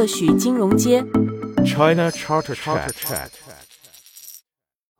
[0.00, 1.02] 特许金融街。
[1.62, 3.28] China Charter Chat。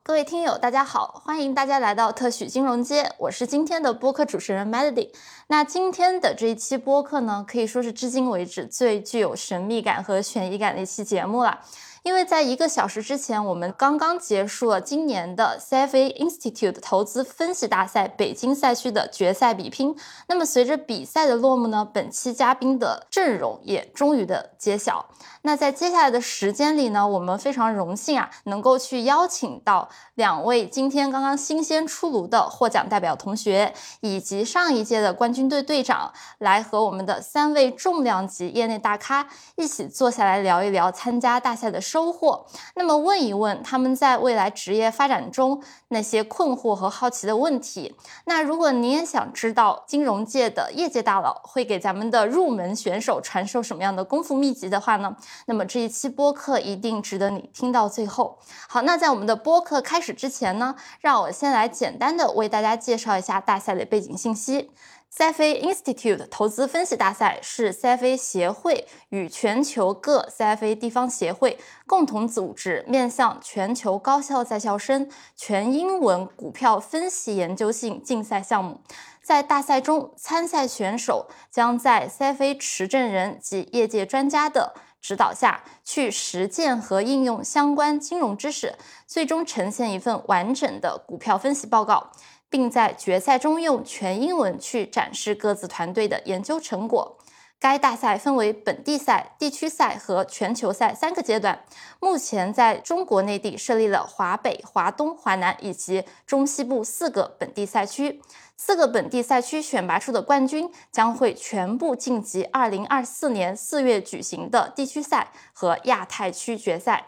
[0.03, 5.09] 各位听友，大家好，欢迎大家来到特许金融街，我是今天的播客主持人 Melody。
[5.47, 11.61] 那今天的这一期播客呢，可以说是至今为止最具有神秘感和悬疑感的一期节目了。
[12.03, 19.95] 因为在一个小时之前，我们刚刚结束了今年的 CFA Institute 投资分析大赛北京赛区的决赛比拼。
[20.27, 25.07] 那么随着比赛的落幕呢，本期嘉宾的阵容也终于的揭晓。
[25.43, 42.47] 那在接下来的时间里呢，我们非常荣幸啊，能够去邀请到两位今天刚刚新鲜出炉的获奖代表同学，以及上一届的冠军队队长，来和我们的三位重量级业内大咖一起坐下来聊一聊参加大赛的收获。
[42.77, 47.97] 那么问一问他们在未来职业发展中那些困惑和好奇的问题。
[48.27, 55.17] 那如果你也想知道金融界的业界大佬会给咱们的入门选手传授什么样的功夫秘籍的话呢？
[55.47, 58.39] 那么这一期播客一定值得你听到最后。
[58.69, 64.71] 好，那在我们的播客开始之前呢，让我先来简单的为大家介绍一下大赛的背景信息。
[65.13, 78.81] CFA Institute 投资分析大赛是 CFA 协会与全球各 CFA 地方协会共同组织，面向全球高校在校生全英文股票分析研究性竞赛项目。
[79.21, 88.77] 在大赛中，参赛选手将在 CFA 持证人及业界专家的指导下去实践和应用相关金融知识，
[89.09, 92.13] 最终呈现一份完整的股票分析报告，
[92.51, 97.17] 并在决赛中用全英文去展示各自团队的研究成果。
[97.61, 101.63] 该大赛分为本地赛、地区赛和全球赛三个阶段。
[102.01, 108.23] 目前在中国内地设立了华北、华东、华南以及中西部四个本地赛区。
[108.57, 117.07] 四个本地赛区选拔出的冠军将会全部晋级2024年4月举行的地区赛和亚太区决赛。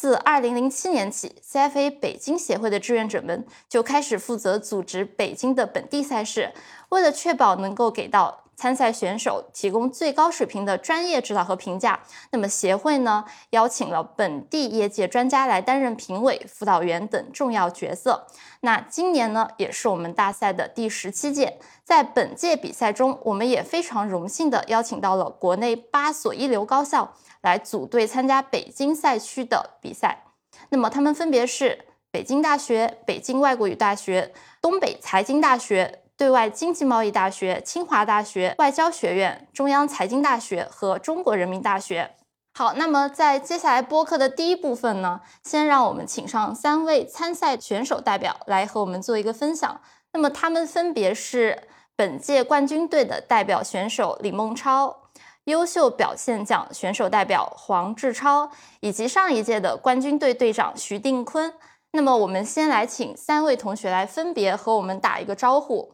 [0.00, 6.52] 自2007年起，CFA 北京协会的志愿者们就开始负责组织北京的本地赛事。
[6.90, 12.00] 为了确保能够给到参赛选手提供最高水平的专业指导和评价，
[12.32, 18.26] 那么协会呢邀请了本地业界专家来担任评委、辅导员等重要角色。
[18.62, 30.24] 那今年呢也是我们大赛的第十七届，在本届比赛中，我们也非常荣幸的邀请到了国内八所一流高校来组队参加北京赛区的比赛。
[30.70, 36.00] 那么他们分别是北京大学、北京外国语大学、东北财经大学。
[36.18, 42.10] 对外经济贸易大学、清华大学外交学院、中央财经大学和中国人民大学。
[42.54, 49.80] 好，那么在接下来播客的第一部分呢，先让我们请上三位参赛选手代表来和我们做一个分享。
[50.12, 55.04] 那么他们分别是本届冠军队的代表选手李梦超、
[55.44, 58.50] 优秀表现奖选手代表黄志超，
[58.80, 61.54] 以及上一届的冠军队队长徐定坤。
[61.92, 65.92] 那么我们先来请三位同学来分别和我们打一个招呼。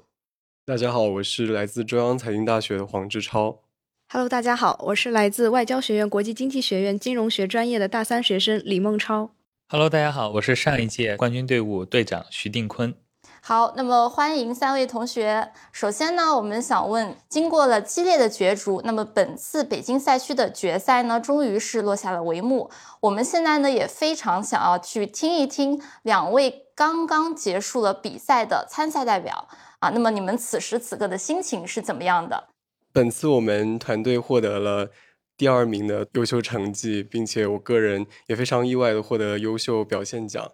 [0.66, 3.60] 大家好，我是来自中央财经大学的黄志超。
[4.08, 9.34] Hello，大家好，我是来自外交学院国际经济学院金融学专业的大三学生李梦超。
[9.68, 12.94] Hello，大家好，我是上一届冠军队伍队长徐定坤。
[13.46, 15.52] 好，那么欢迎三位同学。
[15.70, 22.70] 首先呢，我们想问，经过了激烈的角逐，那么本次北京赛区的决赛呢，终于是落下了帷幕。
[23.00, 29.46] 我们现在呢，也非常想要去听一听两位刚刚结束了比赛的参赛代表。
[29.80, 32.48] 啊，那么你们此时此刻的心情是怎么样的？
[32.94, 34.88] 本次我们团队获得了
[35.36, 40.50] 第二名的优秀成绩，并且我个人也非常意外的获得优秀表现奖。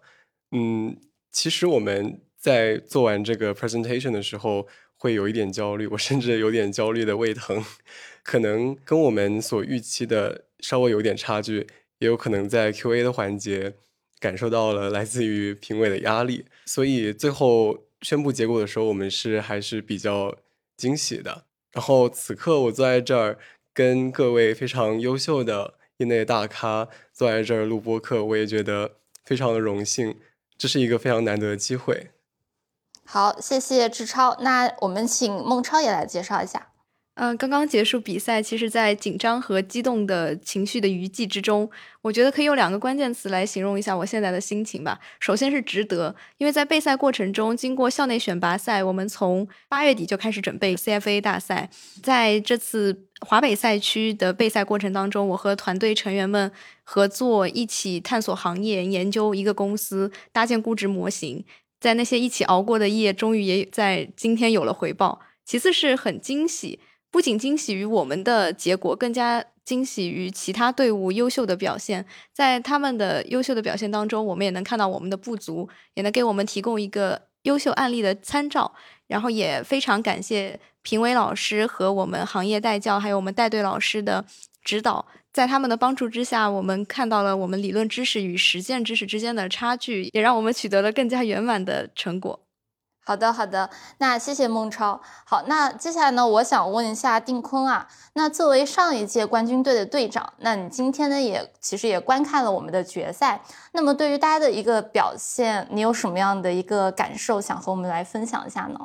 [0.50, 0.96] 嗯，
[1.30, 7.64] 其实我们在做完这个 presentation 的时候会有一点焦虑，我甚至有点焦虑的胃疼，
[8.24, 11.66] 可能跟我们所预期的稍微有点差距，
[11.98, 13.74] 也有可能在 Q&A 的环节
[14.18, 17.84] 感受到了来自于评委的压力，所以最后。
[18.02, 20.34] 宣布结果的时候，我们是还是比较
[20.74, 21.44] 惊喜的。
[21.70, 23.38] 然后此刻我坐在这儿，
[23.74, 30.16] 跟各位非常优秀的业内大咖坐在这儿录播课，我也觉得非常的荣幸。
[30.56, 32.06] 这是一个非常难得的机会。
[33.12, 34.36] 好，谢谢志超。
[34.42, 36.68] 那我们请孟超也来介绍一下。
[37.16, 41.68] 嗯，刚刚结束比赛，其实，在紧张和激动的情绪的余悸之中，
[42.02, 45.00] 我觉得可以用两个关键词来形容一下我现在的心情吧。
[45.18, 51.68] 首先是值得，因为在备赛过程中，经过校内选拔赛，我们从八月底就开始准备 CFA 大赛。
[52.00, 56.50] 在这次华北赛区的备赛过程当中，我和团队成员们
[56.84, 61.44] 合作，一起探索行业，研究一个公司，搭建估值模型。
[61.80, 65.20] 在那些一起熬过的夜，终于也在今天有了回报。
[65.44, 66.78] 其次是很惊喜。
[67.10, 72.06] 不仅惊喜于我们的结果，更加惊喜于其他队伍优秀的表现。
[72.32, 78.72] 在他们的优秀的表现当中，我们也能看到我们的不足，也能给我们提供一个优秀案例的参照。
[79.08, 84.24] 然后也非常感谢评委老师和我们行业带教，还有我们带队老师的
[84.62, 85.04] 指导。
[85.32, 92.40] 在他们的帮助之下，我们看到了我们理论知识与实践知识之间的差距，也让我们取得了更加圆满的成果。
[93.02, 95.00] 好的，好的，那谢谢孟超。
[95.24, 103.42] 好，那接下来呢，我想问一下定坤啊，那作为上一届冠军队的队长，那你今天呢也其实也观看了我们的决赛，
[103.72, 108.78] 那么对于大家的一个表现，你有什么样的一个感受，想和我们来分享一下呢？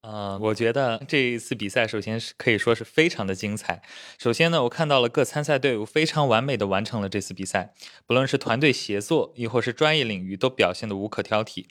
[0.00, 3.82] 呃，我觉得这一次比赛首先是可以说是非常的精彩。
[4.16, 7.74] 首先呢，我看到了各参赛队伍非常完美的完成了这次比赛，
[8.06, 11.66] 不论是团队协作，亦或是专业领域，都表现的无可挑剔。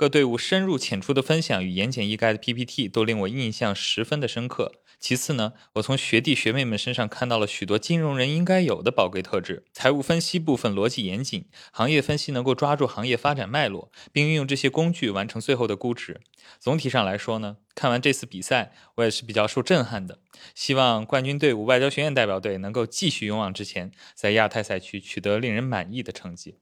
[0.00, 4.72] 各队伍深入浅出的分享与言简意赅的 PPT 都令我印象十分的深刻。
[4.98, 16.22] 其次呢，我从学弟学妹们身上看到了许多金融人应该有的宝贵特质：财务分析部分逻辑严谨，行业分析能够抓住行业发展脉络，并运用这些工具完成最后的估值。
[16.58, 20.20] 总体上来说呢，看完这次比赛，我也是比较受震撼的。
[20.54, 26.56] 希望冠军队伍外交学院代表队能够继续勇往直前，在亚太赛区取得令人满意的成绩。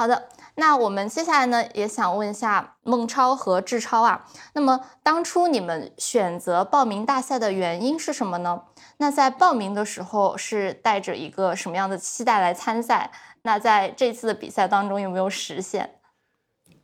[0.00, 4.24] 好的，那我们接下来呢，也想问一下孟超和志超啊。
[4.54, 8.62] 那么当初你们选择报名大赛的原因是什么呢？
[8.96, 13.10] 那在报名的时候是带着一个什么样的期待来参赛？
[13.42, 15.96] 那在这次的比赛当中有没有实现？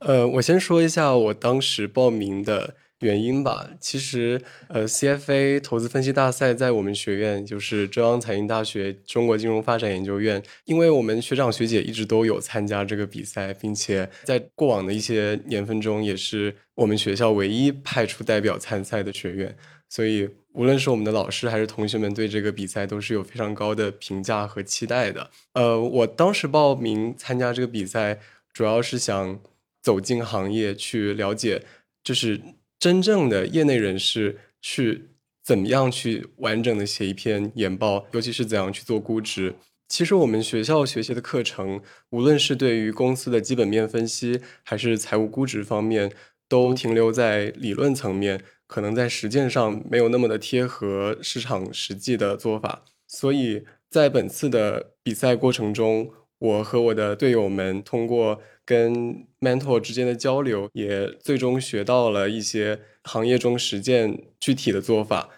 [0.00, 2.74] 呃，我先说一下我当时报名的。
[3.06, 19.56] 原因吧，其实呃，CFA 投资分析大赛在我们学院，就是中央财经大学中国金融发展研究院，因为我们学长学姐一直都有参加这个比赛，并且在过往的一些年份中，也是我们学校唯一派出代表参赛的学院，
[19.88, 25.30] 所以无论是我们的老师还是同学们，对这个比赛都是有非常高的评价和期待的。
[25.52, 28.18] 呃，我当时报名参加这个比赛，
[28.52, 29.38] 主要是想
[29.80, 31.62] 走进行业去了解，
[32.02, 32.40] 就是。
[32.78, 35.10] 真正的业内人士去
[35.42, 39.54] 怎么样去完整的写一篇研报，尤其是怎样去做估值。
[39.88, 41.80] 其实我们学校学习的课程，
[42.10, 46.12] 无论是对于公司的基本面分析，还是财务估值方面，
[46.48, 52.84] 都停留在理论层面，可能在实践上没有那么的贴合市场实际的做法。
[53.06, 58.40] 所以在本次的比赛过程中，我和我的队友们通过。
[58.68, 65.28] 跟 mentor 之间的交流，也最终学到了一些行业中实践具体的做法，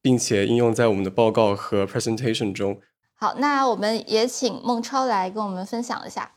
[0.00, 2.80] 并且应用在我们的报告和 presentation 中。
[3.12, 6.32] 好，那我们也请孟超来跟我们分享一下。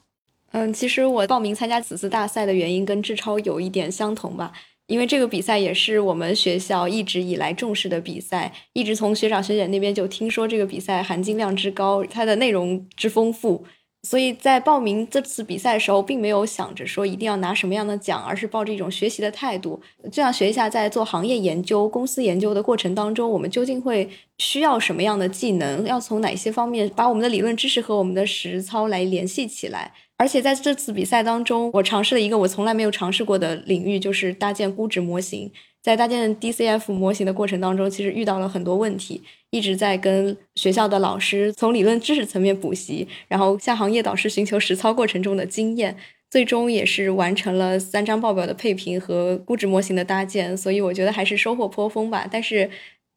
[0.52, 4.52] 嗯，其实我报名参加此次大赛的原因跟志超有一点相同吧，
[4.88, 13.66] 因为这个比赛也是我们学校一直以来重视的比赛，一直从学长学姐那边就听说这个比赛含金量之高，它的内容之丰富。
[14.06, 29.94] 所以在报名这次比赛的时候，并没有想着说一定要拿什么样的奖，而是抱着一种学习的态度，就想学一下在做行业研究、公司研究的过程当中，我们究竟会需要什么样的技能，要从哪些方面把我们的理论知识和我们的实操来联系起来。
[30.18, 35.52] 而且在这次比赛当中，我尝试了一个我从来没有尝试过的领域，就是搭建估值模型。
[35.82, 39.24] 在搭建 DCF 模型的过程当中，其实遇到了很多问题，
[39.54, 45.96] 一直在跟学校的老师从理论知识层面补习，然后向行业导师寻求实操过程中的经验，
[46.32, 50.58] 最终也是完成了三张报表的配平和估值模型的搭建。
[50.58, 52.72] 所以我觉得还是收获颇丰吧，但是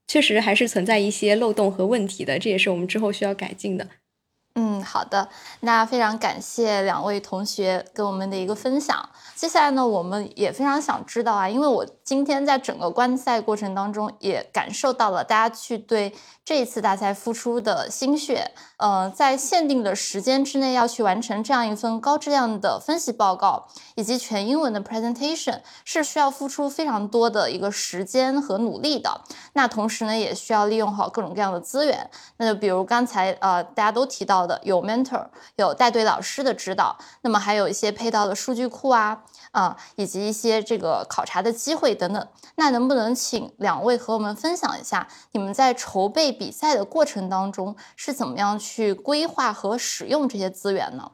[0.06, 3.88] 确实还是存在一些漏洞和问题的，这也是我们之后需要改进的。
[4.58, 5.28] 嗯，好的，
[5.60, 9.06] 那非常感谢两位同学跟我们的一个分享。
[9.34, 18.50] 接下来呢，我们也非常想知道啊，因为我今天在整个观赛过程当中也感受到了大家去对这一次大赛付出的心血。
[18.78, 29.20] 呃，在限定的时间之内要去完成这样一份高质量的分析报告以及全英文的 presentation，是需要付出非常多的一个时间和努力的。
[29.52, 32.08] 那同时呢，也需要利用好各种各样的资源。
[32.38, 34.45] 那就比如刚才呃大家都提到。
[34.62, 35.26] 有 mentor，
[35.56, 42.28] 有带队老师的指导，那么还有一些配套的数据库啊，啊，以及一些这个考察的机会等等。
[42.56, 51.12] 那能不能请两位和我们分享一下，你们在筹备比赛的过程当中是怎么样去规划和使用这些资源呢？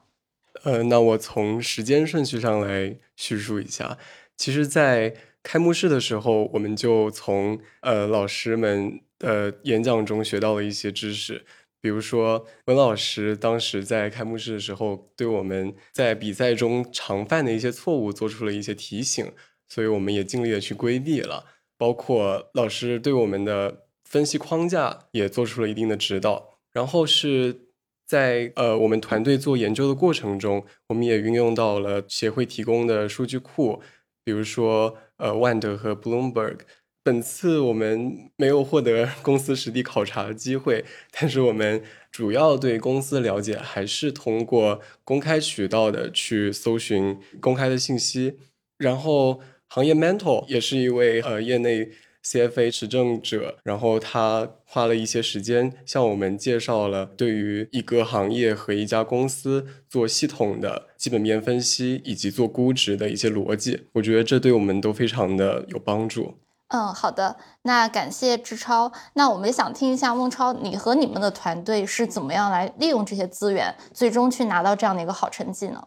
[0.65, 3.99] 呃，那我从时间顺序上来叙述一下。
[4.37, 11.45] 其实，在开幕式的时候，我们就从呃老师们的演讲中学到了一些知识。
[11.83, 19.33] 比如说，文老师当时在开幕式的时候，对我们在比赛中常犯的一些错误做出了一些提醒，
[19.69, 21.45] 所以我们也尽力的去规避了。
[21.77, 26.61] 包括老师对我们的分析框架也做出了一定的指导。
[26.73, 27.63] 然后是
[28.07, 33.83] 在呃我们团队做研究的过程中，我们也运用到了协会提供的数据库，
[34.23, 36.61] 比如说呃万德和 Bloomberg。
[37.05, 48.39] 本次我们没有获得 公司实地考察的机会，但是我们主要对公司的了解还是通过公开渠道的去搜寻公开的信息。
[48.79, 51.91] 然后，行业 mentor 也是一位呃业内
[52.25, 63.87] CFA 持证者，然后他花了一些时间向我们介绍了对于一个行业和一家公司做系统的基本面分析以及做估值的一些逻辑。
[63.95, 66.35] 我觉得这对我们都非常的有帮助。
[66.75, 68.91] 嗯，好的，那感谢志超。
[69.13, 75.87] 那我们也想听一下孟超，你和你们的团队是怎么样来利用这些资源，最终去拿到这样的一个好成绩呢？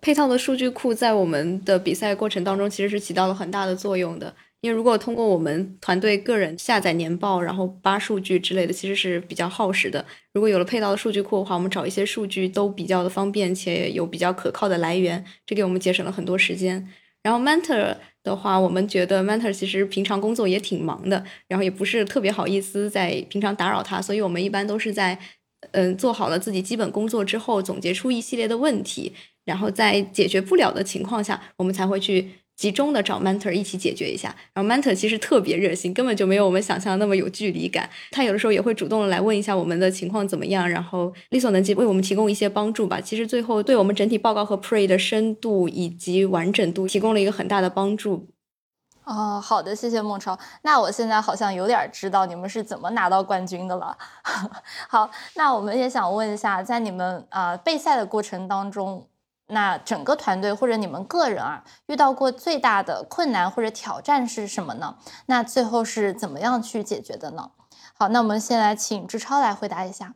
[0.00, 4.32] 配套的数据库在我们的比赛过程当中其实是起到了很大的作用的。
[4.60, 10.04] 因为如果通过我们团队个人下载年报，然后扒数据之类的，其实是比较耗时的。
[10.32, 16.86] 如果有了配套的数据库的话，我们找一些数据都比较的方便，且有比较可靠的来源，这给我们节省了很多时间。
[17.24, 17.96] 然后 Mentor。
[18.22, 25.18] 的话，我们觉得 Mentor 其实平常工作也挺忙的，然后也不是特别好意思在平常打扰他，所以我们一般都是在
[25.72, 29.12] 嗯做好了自己基本工作之后，总结出一系列的问题，
[29.44, 32.39] 然后在解决不了的情况下，我们才会去。
[32.60, 37.88] 集中的找 mentor 一起解决一下，然后 mentor 其实特别热心，根本就没有我们想象的那么有距离感。
[38.10, 43.00] 他有的时候也会主动的来问一下我们的情况怎么样，然后力所能及为我们提供一些帮助吧。
[43.00, 48.26] 其实最后对我们整体报告和 pre 的深度以及完整度提供了一个很大的帮助。
[49.04, 50.38] 哦，好的，谢谢孟超。
[50.60, 53.96] 那我现在好像有点知道你们是怎么拿到冠军的了。
[54.86, 59.06] 好，那我们也想问一下，在你们啊备赛的过程当中。
[59.50, 64.96] 那整个团队或者你们个人啊，遇到过最大的困难或者挑战是什么呢？
[65.26, 67.50] 那最后是怎么样去解决的呢？
[67.94, 70.14] 好，那我们先来请志超来回答一下。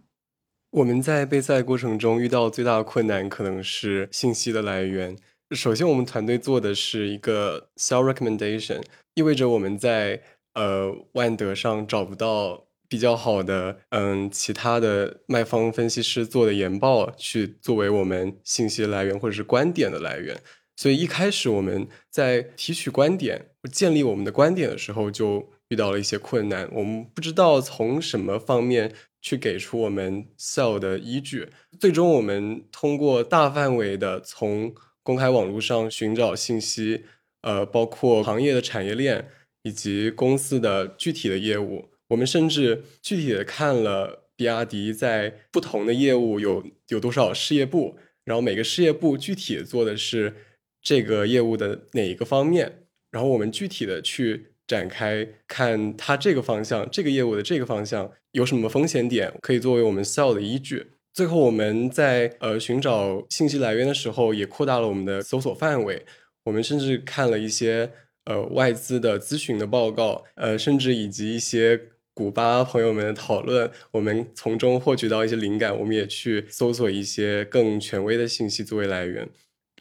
[0.70, 5.16] 我们在备赛过程中遇到最大的困难可能是信息的来源。
[5.50, 8.82] 首先，我们团队做的是一个 sell recommendation，
[9.14, 10.22] 意味着我们在
[10.54, 12.63] 呃万德上找不到。
[12.88, 20.40] 比较好的，嗯，其他的卖方分析师做的研报，去作为我们信息来源或者是观点的来源。
[20.76, 26.68] 所以一开始我们在提取观点、建立我们的观点的时候，就遇到了一些困难。
[26.72, 31.48] 我们不知道从什么方面去给出我们 sell 的依据。
[31.78, 37.04] 最终，我们通过大范围的从公开网络上寻找信息，
[37.42, 39.28] 呃，包括行业的产业链
[39.62, 41.90] 以及公司的具体的业务。
[42.14, 50.33] 我们甚至具体的看了比亚迪在不同的业务有有多少事业部，然后每个事业部具体做的是
[50.80, 60.92] 这个业务的哪一个方面，然后我们具体的去展开看它这个方向这个业务的这个方向有什么风险点可以作为我们 sell 的依据。
[61.12, 66.04] 最后我们在呃寻找信息来源的时候也扩大了我们的搜索范围，
[66.44, 67.90] 我们甚至看了一些
[68.25, 71.80] 呃外资的咨询的报告，呃甚至以及一些。
[72.14, 79.28] 古巴朋友们的讨论，我们从中获取到一些灵感，我们也去搜索一些更权威的信息作为来源。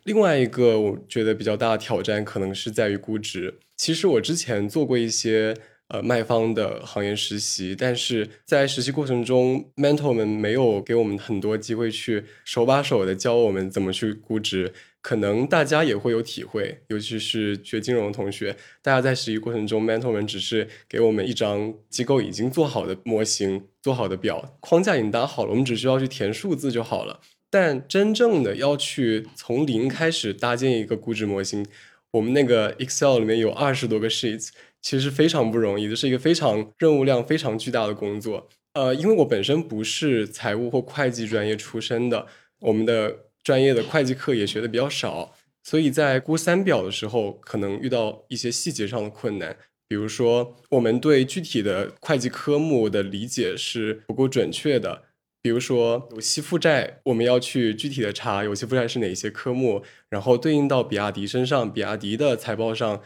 [0.04, 3.60] 另外一个我觉得比较大的挑战，可能是在于估值。
[3.78, 5.56] 其实我之前做过一些
[5.90, 14.74] 呃卖方的行业实习，但是在实习过程中，mentor 们没有给我们很多机会去手把手的教我们怎么去估值。
[15.04, 27.20] 可能大家也会有体会，尤其是学金融的同学，大家在实习过程中，mentor 们只是给我们一张机构已经做好的模型、做好的表，框架已经搭好了，我们只需要去填数字就好了。
[27.50, 31.66] 但真正的要去从零开始搭建一个估值模型，
[32.12, 38.48] 我们那个 Excel 里面有二十多个 sheets，其实非常不容易，这是一个非常任务量非常巨大的工作。
[38.72, 42.28] 呃，因为我本身不是财务或会计专业出身的，
[42.60, 43.18] 我们的。
[43.44, 49.58] 专业的会计课也学的比较少，所以在估三表的时候，可能遇到一些细节上的困难。
[49.88, 55.04] 比如说，我们对具体的会计科目的理解是不够准确的。
[55.42, 63.04] 比如说，有息负债，我们要去具体的查有息负债是哪些科目，然后对应到比亚迪身上，比亚迪的财报上，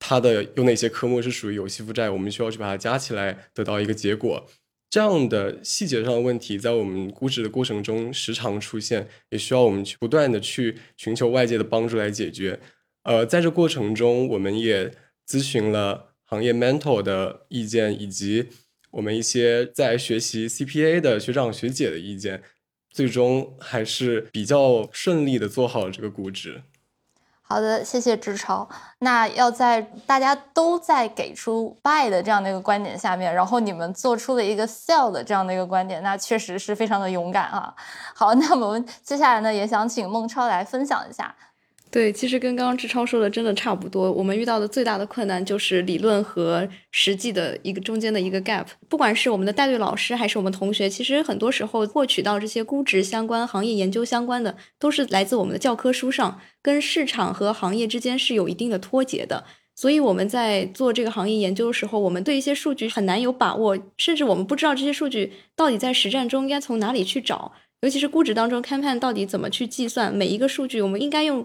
[0.00, 4.46] 它的有哪些科目是属于有息负债，我们需要去把它加起来，得到一个结果。
[4.90, 12.58] 这样的细节上的问题，在我们估值的过程中时常出现，也需要我们去不断的去寻求外界的帮助来解决。
[13.04, 14.92] 呃，在这过程中，我们也
[15.26, 18.48] 咨询了行业 mentor 的意见，以及
[18.90, 22.42] 我们一些在学习 CPA 的学长学姐的意见，
[22.90, 26.62] 最终还是比较顺利的做好了这个估值。
[27.50, 28.68] 好的，谢谢志超。
[29.00, 37.74] 那要在大家都在给出 buy 的这样的一个观点下面，然后你们做出了一个 sell 的这样的一个观点，那确实是非常的勇敢啊。
[38.14, 41.34] 好，那我们接下来呢，也想请孟超来分享一下。
[41.92, 44.12] 对，其实跟刚刚志超说的真的差不多。
[44.12, 48.64] 我们遇到的最大的困难就是理论和实际的一个中间的一个 gap。
[48.88, 59.44] 不管是我们的带队老师还是我们同学，其实很多时候获取到这些估值相关、行业研究相关的，都是来自我们的教科书上，跟市场和行业之间是有一定的脱节的。
[59.74, 67.50] 所以我们在做这个行业研究的时候，我们对一些数据很难有把握，甚至我们不知道这些数据到底在实战中应该从哪里去找。
[67.80, 71.44] 尤其是估值当中看判到底怎么去计算每一个数据，我们应该用。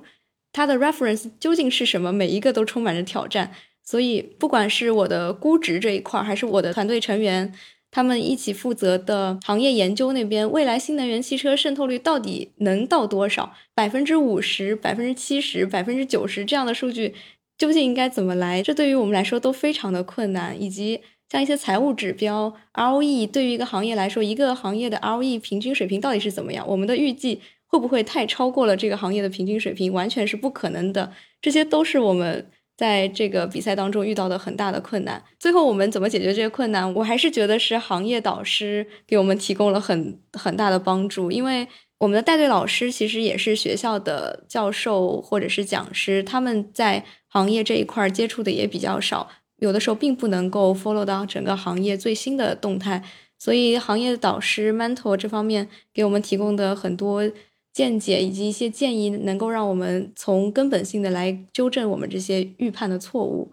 [0.55, 2.13] 它的 reference 究竟是什么？
[2.13, 3.51] 每一个都充满着挑战，
[3.83, 7.53] 所以不管是我的估值这一块，还是我的团队成员，
[7.91, 13.53] 他们一起负责的行业研究那边，未来新能源汽车渗透率到底能到多少？
[13.73, 17.13] 百分之五十、百分之七十、百分之九十这样的数据，
[17.57, 18.63] 究竟应该怎么来？
[18.63, 26.65] 这对于我们来说都非常的困难，以及像一些财务指标 ROE，对于一个行业来说，一个行业的 ROE 平均水平到底是怎么样？
[26.65, 27.41] 我们的预计。
[27.75, 29.91] 会不会太超过了这个行业的平均水平？
[29.91, 31.11] 完全是不可能的。
[31.41, 35.21] 这些都是我们在这个比赛当中遇到的很大的困难。
[35.37, 36.93] 最后我们怎么解决这些困难？
[36.93, 41.29] 我还是觉得是行业导师给我们提供了很很大的帮助。
[41.29, 41.67] 因为
[41.97, 53.03] 我们的带队老师其实也是学校的教授或者是讲师，他们在行业这一块接触的也比较少，有的时候并不能够 follow 到整个行业最新的动态。
[53.37, 57.29] 所以行业导师 mentor 这方面给我们提供的很多。
[57.75, 63.51] 见解以及一些建议，能够让我们从根本性的来纠正我们这些预判的错误。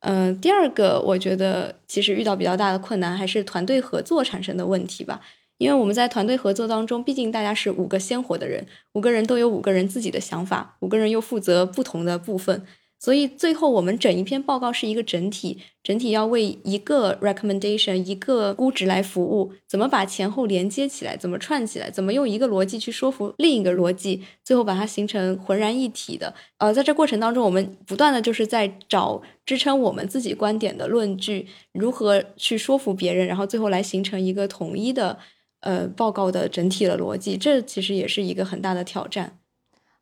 [0.00, 5.20] 嗯，第二个，我觉得其实遇到比较大的困难还是团队合作产生的问题吧。
[5.58, 12.64] 因为我们在团队合作当中，毕竟大家是五个鲜活的人，五个人都有五个人自己的想法，五个人又负责不同的部分。
[13.02, 26.34] 所以最后我们整一篇报告是一个整体，整体要为一个 recommendation 一个估值来服务，怎么把前后连接起来，怎么串起来，怎么用一个逻辑去说服另一个逻辑，最后把它形成浑然一体的。
[26.58, 35.18] 呃，在这过程当中，我们不断的就是在找支撑我们自己观点的论据，如何去说服别人，然后最后来形成一个统一的
[35.60, 39.39] 呃报告的整体的逻辑，这其实也是一个很大的挑战。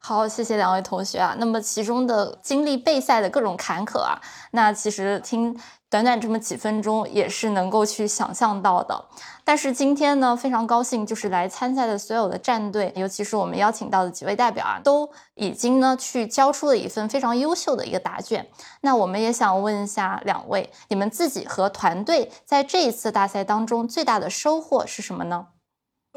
[0.00, 1.34] 好，谢谢两位同学啊。
[1.38, 4.18] 那么其中的经历备赛的各种坎坷啊，
[4.52, 5.58] 那其实听
[5.90, 9.04] 短短这么几分钟也是能够去想象到的。
[9.44, 18.48] 但是今天呢，非常高兴，就是来参赛的所有的战队，尤其是我们邀请到的几位代表啊，都已经呢去交出了一份非常优秀的一个答卷。
[18.82, 25.48] 那我们也想问一下两位，你们自己和团队在这一次大赛当中最大的收获是什么呢？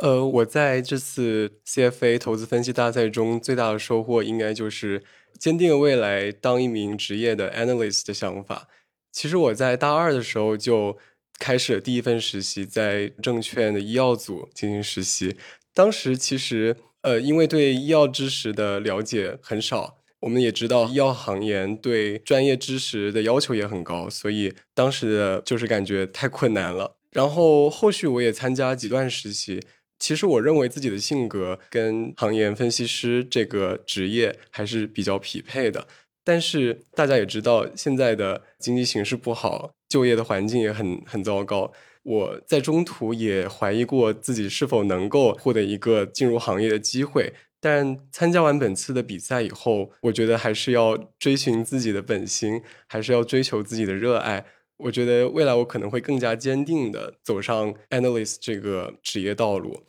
[0.01, 5.03] 呃，我在这次 CFA 投资分析大赛中最大的收获，应该就是
[5.37, 8.67] 坚定未来当一名职业的 analyst 的想法。
[9.11, 10.97] 其实我在大二的时候就
[11.37, 15.35] 开始了第一份实习，在证券的医药组进行实习。
[15.71, 26.97] 当时其实呃，因为对医药知识的了解很少，我们也知道医药行业对专业知识的要求也很高，所以当时的就是感觉太困难了。
[27.11, 29.61] 然后后续我也参加几段实习。
[30.01, 35.87] 其实我认为自己的性格跟行业分析师这个职业还是比较匹配的，
[36.23, 41.71] 但是大家也知道，现在的经济形势不好，就业的环境也很很糟糕。
[42.01, 54.43] 我在中途也怀疑过自己是否能够获得一个进入行业的机会，但参加完本次的比赛以后，我觉得还是要追寻自己的本心，还是要追求自己的热爱。
[54.77, 59.83] 我觉得未来我可能会更加坚定的走上 analyst 这个职业道路。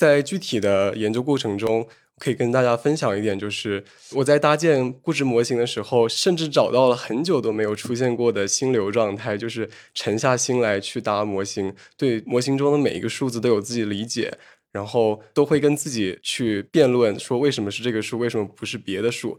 [0.00, 1.86] 在具体的研究过程中，
[2.16, 3.84] 可以跟大家分享一点，就是
[4.14, 14.32] 我在搭建估值模型的时候，甚至找到了很久都没有出现过的心流状态，就是沉下心来去搭模型，对模型中的每一个数字都有自己理解，
[14.72, 19.38] 然后都会跟自己去辩论，说为什么是这个数，为什么不是别的数，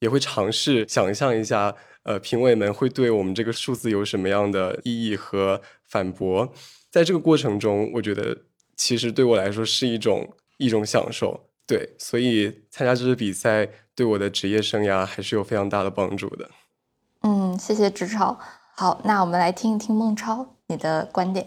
[0.00, 6.52] 也会尝试想象一下，呃，评委们会对我们这个数字有什么样的意义和反驳。
[6.90, 8.36] 在这个过程中，我觉得。
[8.76, 16.50] 其实对我来说是一种一种享受，对，所以参加这次比赛对我的职业生涯还是有非常大的帮助的。
[17.22, 18.38] 嗯，谢谢志超。
[18.76, 21.46] 好，那我们来听一听孟超你的观点。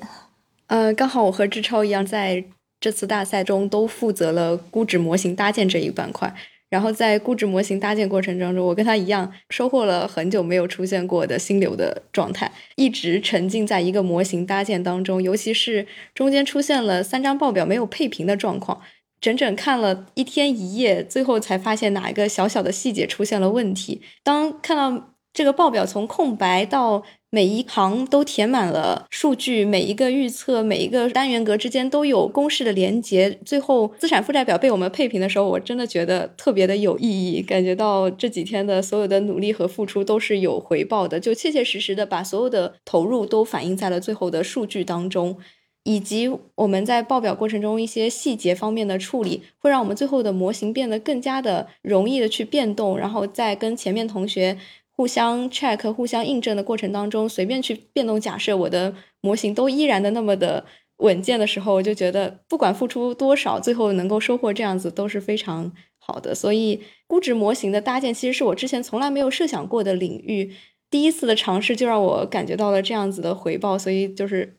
[0.68, 2.44] 呃，刚好我和志超一样，在
[2.80, 6.36] 这次大赛中都负责了估值模型搭建这一板块。
[6.70, 15.24] 然后在估值模型搭建过程当中，我跟他一样收获了很久没有出现过的心流的状态，一直沉浸在一个模型搭建当中。
[15.24, 18.82] 尤其是中间出现了三张报表没有配平的状况，
[19.22, 24.02] 整整看了一天一夜，最后才发现哪一个小小的细节出现了问题。
[24.24, 45.38] 当看到这个报表从空白到每一行都填满了数据，每一个预测、每一个单元格之间都有公式的连接，最后资产负债表被我们配平的时候，我真的觉得特别的有意义，感觉到这几天的所有的努力和付出都是有回报的，就切切实实的把所有的投入都反映在了最后的数据当中，
[45.84, 54.58] 以及我们在报表过程中一些细节方面的处理，会让我们最后的模型变得更加的容易的去变动，然后再跟前面同学。
[54.98, 60.66] 互相 check、互相印证的过程当中，随便去变动假设，我的模型都依然的那么的
[60.98, 66.34] 稳健的时候，我就觉得不管付出多少，最后能够收获这样子都是非常好的。
[66.34, 70.52] 所以，估值模型的搭建其实是我之前从来没有设想过的领域，
[70.90, 74.58] 第一次的尝试就让我感觉到了这样子的回报，所以就是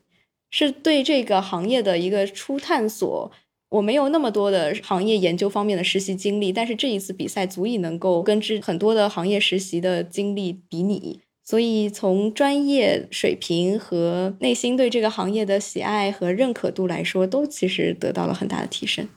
[0.49, 3.31] 是对这个行业的一个初探索。
[3.69, 19.07] 我没有那么多的行业研究方面的实习经历，但是这一次比赛足以能够跟之很多的行业实习的经历比拟，所以从专业水平和内心对这个行业的喜爱和认可度来说，都其实得到了很大的提升。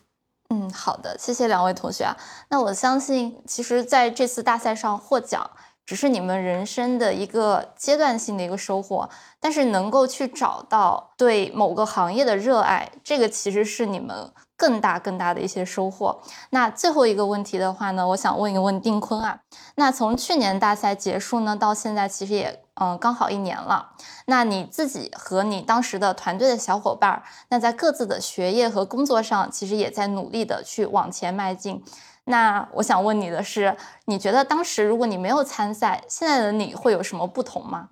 [0.51, 2.15] 嗯，好的，谢谢两位同学啊。
[2.51, 5.51] 那我相信，其实在这次大赛上获奖，
[5.85, 9.09] 只是你们人生的一个阶段性的一个收获，
[9.41, 14.33] 但是能够去找到对某个行业的热爱，这个其实是你们。
[14.55, 16.21] 更大更大的一些收获。
[16.51, 19.41] 那最后一个问题的话呢，我想问一问丁坤啊。
[19.75, 23.91] 那从去年大赛结束呢，到现在其实也嗯刚好一年了。
[24.27, 31.83] 那你自己和你当时的团队的小伙伴，那在各自的学业和工作上，其实也在努力的去往前迈进。
[32.25, 37.91] 那我想问你的是，你觉得当时如果你没有参赛，现在的你会有什么不同吗？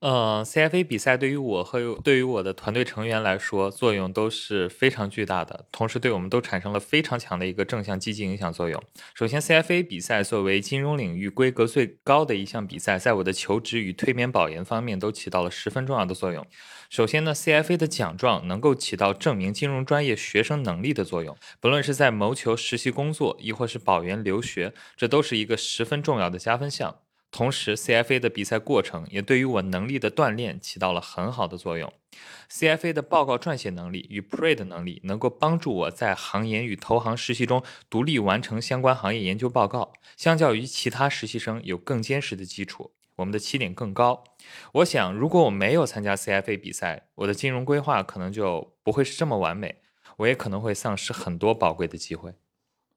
[0.00, 8.80] 呃，CFA 比赛对于我和对于我的团队成员来说，作用都是非常巨大的，同时对我们都产生了非常强的一个正向积极影响作用。
[9.12, 16.46] 首先，CFA 比赛作为金融领域规格最高的一项比赛，在我的求职与退免保研方面都起到了十分重要的作用。
[16.88, 27.00] 首先呢，CFA 的奖状能够起到证明金融专业学生能力的作用，不论是在谋求实习工作，亦或是保研留学，这都是一个十分重要的加分项。
[27.30, 31.92] 同时，CFA 的比赛过程也对于我能力的锻炼起到了很好的作用。
[32.50, 44.24] CFA 的报告撰写能力与 Pre 的能力能够帮助我在行研与投行实习中独立完成相关行业研究报告，相较于其他实习生有更坚实的基础，我们的起点更高。
[44.72, 49.82] 我想，如果我没有参加 CFA 比赛，我的金融规划可能就不会是这么完美，
[50.16, 52.32] 我也可能会丧失很多宝贵的机会。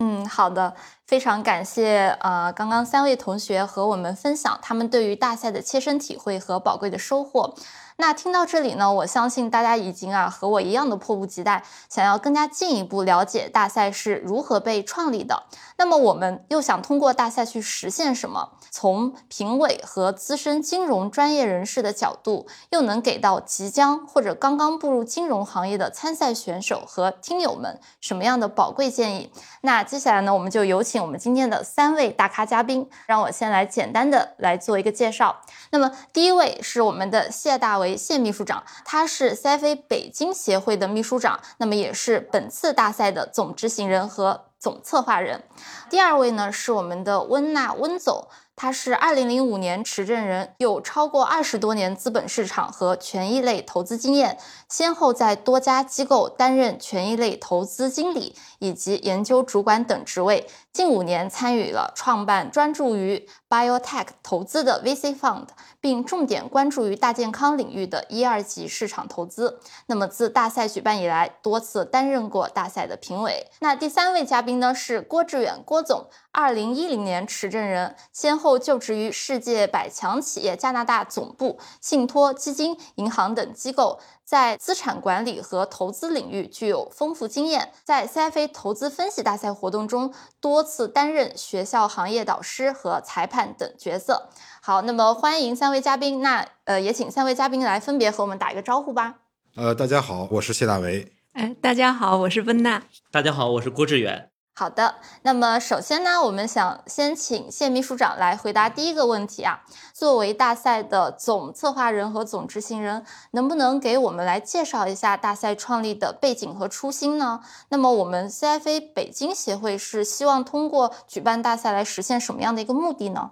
[0.03, 0.73] 嗯，好的，
[1.05, 7.53] 非常感谢呃，刚刚三位同学和我们分享他们对于大赛的切身体会和宝贵的收获。
[8.01, 15.43] 那听到这里呢，我相信大家已经啊和我一样的迫不及待，想要更加进一步了解大赛是如何被创立的。
[15.77, 18.53] 那么我们又想通过大赛去实现什么？
[18.71, 29.31] 从评委和资深金融专业人士的角度，又能给到即将或者刚刚步入金融行业的参赛选手和听友们什么样的宝贵建议？
[29.61, 35.35] 那接下来呢，我们就有请我们今天的三位大咖嘉宾，让我先来简单的来做一个介绍。
[35.69, 37.90] 那么第一位是我们的谢大为。
[37.95, 45.43] 谢秘书长，他是 CFA 北京协会的秘书长，那么也是本次大赛的总执行人和总策划人。
[45.89, 48.27] 第二位呢是我们的温娜温总。
[48.53, 54.37] 他是二零零五年持证人，有超过二十多年资本市场和权益类投资经验，
[54.71, 60.47] 先后在多家机构担任权益类投资经理以及研究主管等职位。
[60.71, 65.47] 近五年参与了创办专注于 biotech 投资的 VC Fund，
[65.81, 69.59] 并重点关注于大健康领域的一二级市场投资。
[69.87, 73.47] 那么自大赛举办以来，多次担任过大赛的评委。
[73.59, 83.99] 那第三位嘉宾呢是郭志远郭总，二零一零年持证人，先后就职于世界百强企业加拿大总部、信托基金、银行等机构。
[84.31, 94.29] 在资产管理和投资领域具有丰富经验，在 CFA 投资分析大赛活动中多次担任学校行业导师和裁判等角色。
[94.61, 99.15] 好，那么欢迎三位嘉宾，那呃也请三位嘉宾来分别和我们打一个招呼吧。
[99.57, 101.11] 呃，大家好，我是谢大为。
[101.33, 102.83] 哎，大家好，我是温娜。
[103.11, 104.30] 大家好，我是郭志远。
[104.53, 109.63] 好的，那么首先呢，我们想先请谢秘书长来回答第一个问题啊。
[109.93, 117.39] 作为大赛的总策划人和总执行人，能不能给我们来介绍一下大赛创立的背景和初心呢？
[117.69, 123.31] 那么我们 CFA 北京协会是希望通过举办大赛来实现什么样的一个目的呢？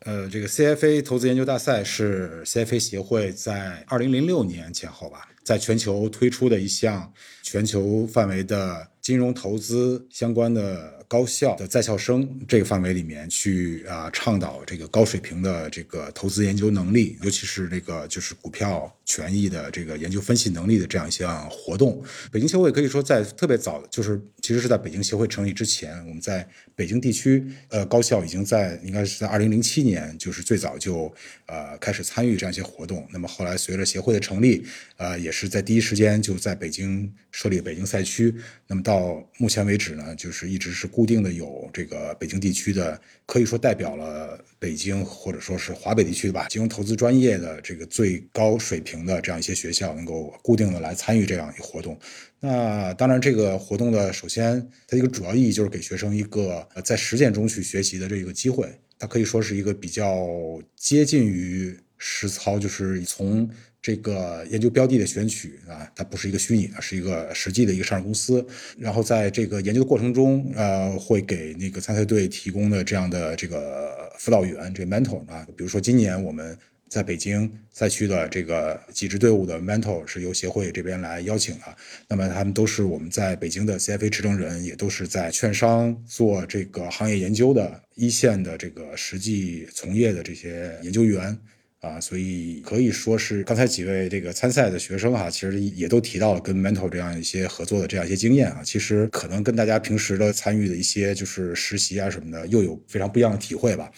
[0.00, 8.88] 呃，这个 CFA 投资研究大赛是 CFA 协会在二零零六年前后吧，在全球推出的一项全球范围的。
[9.08, 22.04] 金融投资相关的高校的在校生这个范围里面去啊倡导这个高水平的这个投资研究能力，尤其是这个就是股票权益的这个研究分析能力的这样一项活动。
[22.30, 31.10] 北京协会可以说在特别早，就是其实是在北京协会成立之前，我们在北京地区呃高校已经在应该是在二零零七年，就是最早就
[31.46, 33.08] 呃开始参与这样一些活动。
[33.10, 34.62] 那么后来随着协会的成立，
[34.98, 38.34] 呃也是在第一时间就在北京设立北京赛区。
[38.66, 51.96] 那么到到目前为止呢，就是一直是固定的有这个北京地区的，可以说代表了北京或者说是华北地区的吧，金融投资专业的这个最高水平的这样一些学校，能够固定的来参与这样一个活动。
[52.40, 60.28] 那当然，这个活动的首先它一个主要意义就是给学生一个在实践中去学习的这个机会，它可以说是一个比较
[60.74, 63.48] 接近于实操，就是从。
[63.80, 68.44] 这个研究标的的选取啊，它不是一个虚拟的，是一个实际的一个上市公司。
[68.76, 81.64] 然后在这个研究的过程中，呃，会给那个参赛队提供的这样的这个辅导员，这个 mentor 啊，比如说今年我们在北京赛区的这个几支队伍的 mentor 是由协会这边来邀请的。
[82.08, 91.38] 那么他们都是我们在北京的 CFA 持证人，也都是在券商做这个行业研究的一线的这个实际从业的这些研究员。
[91.80, 103.90] 啊，所以可以说是刚才几位这个参赛的学生哈，其实也都提到了跟 Mentor 这样一些合作的这样一些经验啊，其实可能跟大家平时的参与的一些就是实习啊什么的，又有非常不一样的体会吧。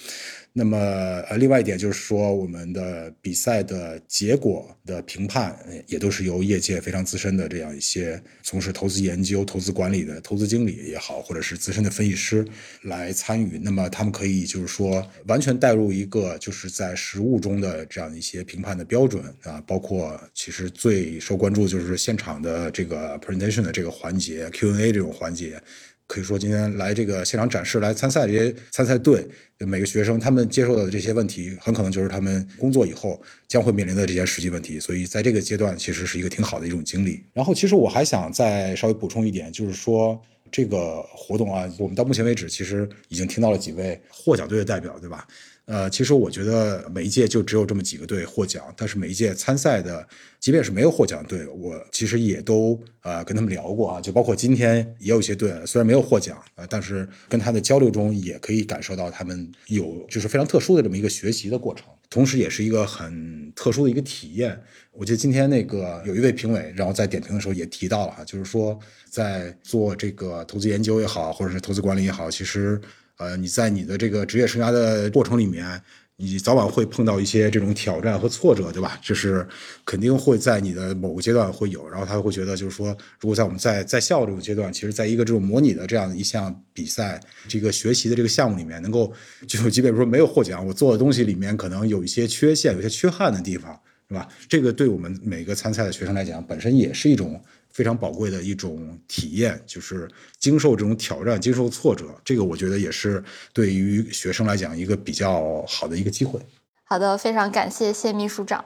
[0.52, 0.76] 那么，
[1.28, 12.44] 呃，另外一点就是说，我们的比赛的结果的评判也都是由业界非常资深的这样一些从事投资研究、投资管理的投资经理也好，或者是资深的分析师
[12.82, 13.60] 来参与。
[13.62, 25.62] 那么，他们可以就是说完全带入一个就是在实务中的这样一些评判的标准啊，包括其实最受关注就是现场的这个 presentation 的这个环节、Q&A 这种环节。
[26.10, 29.24] 可以说，今天来这个现场展示、来参赛这些参赛队，
[29.58, 34.80] 每个学生他们接受到的这些问题，很可能就是他们工作以后将会面临的这些实际问题。
[34.80, 37.22] 所以，在这个阶段，其实是一个挺好的一种经历。
[37.32, 40.20] 然后，其实我还想再稍微补充一点，就是说
[40.50, 45.24] 这个活动啊，我们到目前为止，其实已经听到了几位获奖队的代表，对吧？
[45.70, 50.04] 呃，其实我觉得每一届就只有这么几个队获奖，但是每一届参赛的，
[50.40, 64.60] 即便是没有获奖队，我其实也都呃跟他们聊过啊，就包括今天也有一些队虽然没有获奖啊，但是跟他的交流中也可以感受到他们有就是非常特殊的这么一个学习的过程，同时也是一个很特殊的一个体验。
[64.90, 68.76] 我记得今天那个有一位评委，然后在点评的时候也提到了哈，就是说
[69.08, 72.80] 在做这个投资研究也好，或者是投资管理也好，其实。
[73.20, 75.78] 呃，你在你的这个职业生涯的过程里面，
[76.16, 78.98] 你早晚会碰到一些这种挑战和挫折，对吧？
[79.02, 79.46] 就是
[79.84, 89.12] 肯定会在你的某个阶段会有，然后他会觉得，就是说，如果在我们在在校这种阶段，其实在一个这种模拟的这样一项比赛，这个学习的这个项目里面，能够
[89.46, 93.78] 就即便说没有获奖，我做的东西里面可能有一些缺陷、有些缺憾的地方，
[94.08, 94.26] 是吧？
[94.48, 97.38] 这个对我们每个参赛的学生来讲，本身也是一种。
[97.72, 106.40] 非常宝贵的一种体验，就是经受这种挑战、经受挫折，这个我觉得也是对于学生来讲一个比较好的一个机会。
[106.84, 108.64] 好的，非常感谢谢秘书长。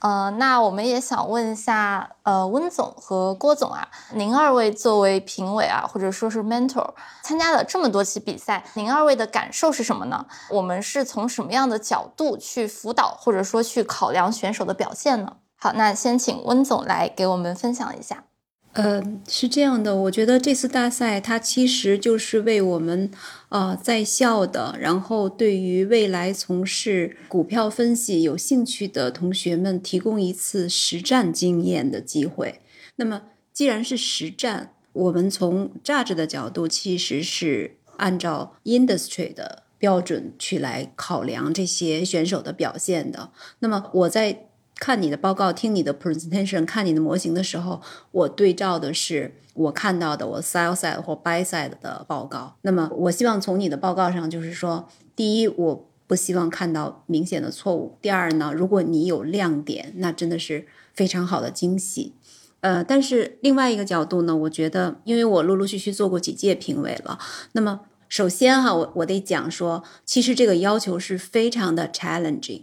[0.00, 10.26] 呃，那我们也想问一下，呃，温总和郭总啊，您二位作为评委啊，或者说是 mentor，参加了这么多期比赛，您二位的感受是什么呢？
[10.50, 15.36] 我们是从什么样的角度去辅导，或者说去考量选手的表现呢？
[15.56, 18.24] 好，那先请温总来给我们分享一下。
[18.72, 23.10] 呃，是这样的，我觉得这次大赛它其实就是为我们
[23.50, 32.60] 呃在校的，然后对于未来从事股票分析有兴趣的同学们提供一次实战经验的机会。
[32.96, 43.32] 那么既然是实战，我们从价值的角度其实是按照 industry 的标准去来考量这些选手的表现的。
[43.58, 44.46] 那么我在。
[44.82, 52.56] 看你的报告，听你的 presentation，看你的模型的时候，我对照的是我看到的我 sell side 或 buy side 的报告。
[52.62, 62.14] 那么，我希望从你的报告上，就是说，第一，我不希望看到明显的错误；第二呢，如果你有亮点，那真的是非常好的惊喜。
[62.62, 67.20] 呃，但是另外一个角度呢，我觉得，因为我陆陆续续做过几届评委了，
[67.52, 72.62] 那么首先哈，我我得讲说，其实这个要求是非常的 challenging。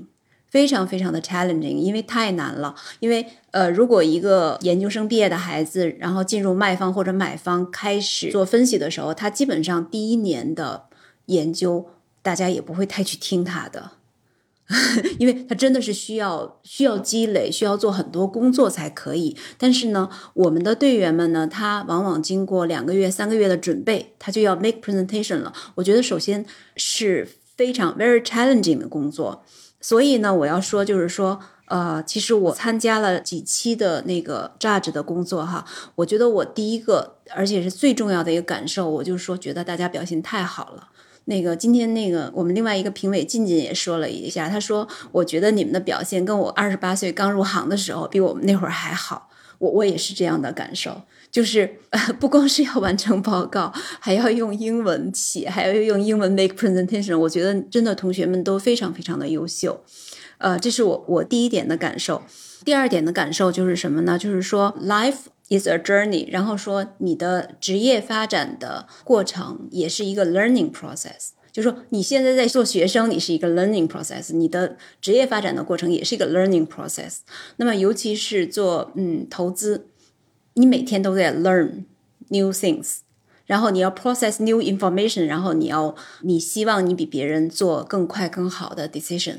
[0.49, 2.75] 非常非常的 challenging，因为太难了。
[2.99, 10.85] 因为呃，如果一个研究生毕业的孩子，然后进入卖方或者买方开始做分析的时候，他基本上第一年的
[11.27, 11.87] 研究，
[12.21, 13.91] 大家也不会太去听他的。
[15.17, 19.35] 因为他真的是需要需要积累，需要做很多工作才可以。
[19.57, 25.51] 但是呢，我们的队员们呢，他往往经过两个月、三个月的准备，他就要 make presentation 了。
[25.73, 29.43] 我觉得首先是非常 very challenging 的工作。
[29.81, 35.65] 所以呢，我要说就是说，呃，其实我参加了几期的那个 judge 的工作哈，
[35.95, 40.89] 我觉得我第一个而且是最重要的一个感受，我就是说觉得大家表现太好了。
[41.25, 59.83] 那个今天那个我们另外一个评委静静也说了一下，他说我觉得你们的表现跟我二十八岁刚入行的时候比我们那会儿还好，我我也是这样的感受，就是呃 不光是要完成报告，还要用英文写，还要用英文 make presentation，我觉得真的同学们都非常非常的优秀，
[60.37, 62.23] 呃，这是我我第一点的感受，
[62.63, 64.17] 第二点的感受就是什么呢？
[64.17, 65.27] 就是说 life。
[65.51, 77.21] is a journey，然后说你的职业发展的过程也是一个 learning process，就是说你现在在做学生，你是一个 learning process，你的职业发展的过程也是一个 learning process。
[77.55, 79.87] 那么尤其是做嗯投资，
[80.59, 81.85] 你每天都在 learn
[82.27, 82.97] new things，
[83.45, 89.37] 然后你要 process new information，然后你要你希望你比别人做更快更好的 decision，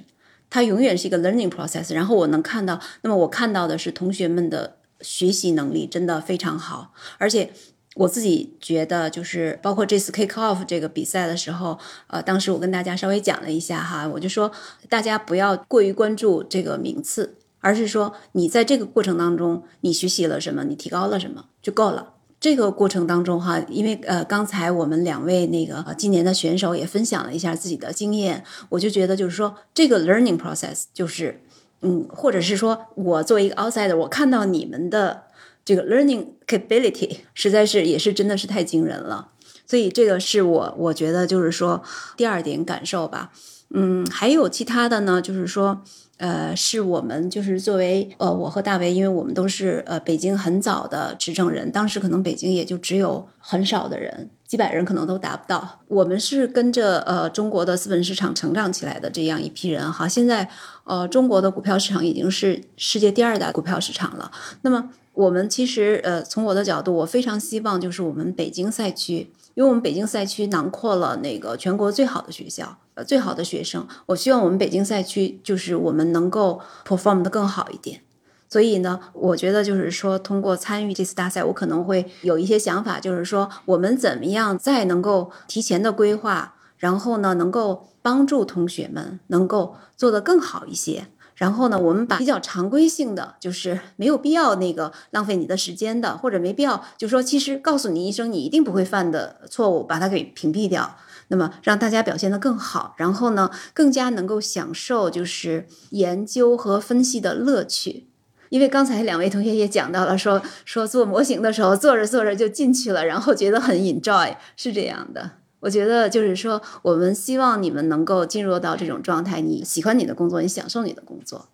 [0.48, 1.94] 它永远是一个 learning process。
[1.94, 4.78] 然后我能看到，那么我看到的是同学们的。
[5.02, 7.50] 学习能力真的非常好，而且
[7.94, 11.78] 我自己觉得，就是包括这次 kick off 这个比赛的时候，
[12.08, 14.52] 呃，当时我跟大家稍微讲了一下哈，我就说
[14.90, 22.14] 大家不要过于关注这个名次，而是说你在这个过程当中你学习了什么，你提高了什么就够了。
[22.40, 31.42] 这个过程当中哈，因为呃刚才我们两位那个今年的选手也分享了一下自己的经验，我就觉得就是说这个 learning process 就是。
[31.82, 35.22] 嗯，或者是说我作为一个 outsider，我看到你们的
[35.64, 39.28] 这个 learning capability 实在是也是真的是太惊人了，
[39.66, 41.82] 所以这个是我我觉得就是说
[42.18, 43.32] 第二点感受吧。
[43.72, 45.82] 嗯，还有其他的呢，就是说。
[46.20, 55.80] 呃，是我们就是作为呃，我和大为，因为我们都是呃北京很早的执政人，当时可能北京也就只有很少的人，几百人可能都达不到。
[55.88, 60.06] 我们是跟着呃中国的资本市场成长起来的这样一批人哈。
[60.06, 60.46] 现在
[60.84, 64.30] 呃中国的股票市场已经是世界第二大股票市场了。
[64.60, 69.30] 那么我们其实呃从我的角度，我非常希望就是我们北京赛区。
[69.54, 73.86] 因为我们北京赛区囊括了那个全国最好的学校，最好的学生。
[74.06, 78.02] 我希望我们北京赛区就是我们能够 perform 的更好一点。
[78.48, 91.06] 所以呢，我觉得就是说，通过参与这次大赛，我可能会有一些想法，就是说，我们怎么样再能够提前的规划，然后呢，能够帮助同学们能够做得更好一些。
[91.36, 100.96] 然后呢，我们把比较常规性的，就是没有必要那个浪费你的时间的，或者没必要，就说其实告诉你一声你一定不会犯的错误，把它给屏蔽掉。
[101.30, 108.08] 那么让大家表现得更好，然后呢，更加能够享受就是研究和分析的乐趣。
[108.50, 115.30] 因为刚才两位同学也讲到了，说说做模型的时候，做着做着就进去了，然后觉得很 enjoy，是这样的。
[115.60, 121.48] 我觉得就是说，我们希望你们能够进入到这种状态，你喜欢你的工作，你享受你的工作。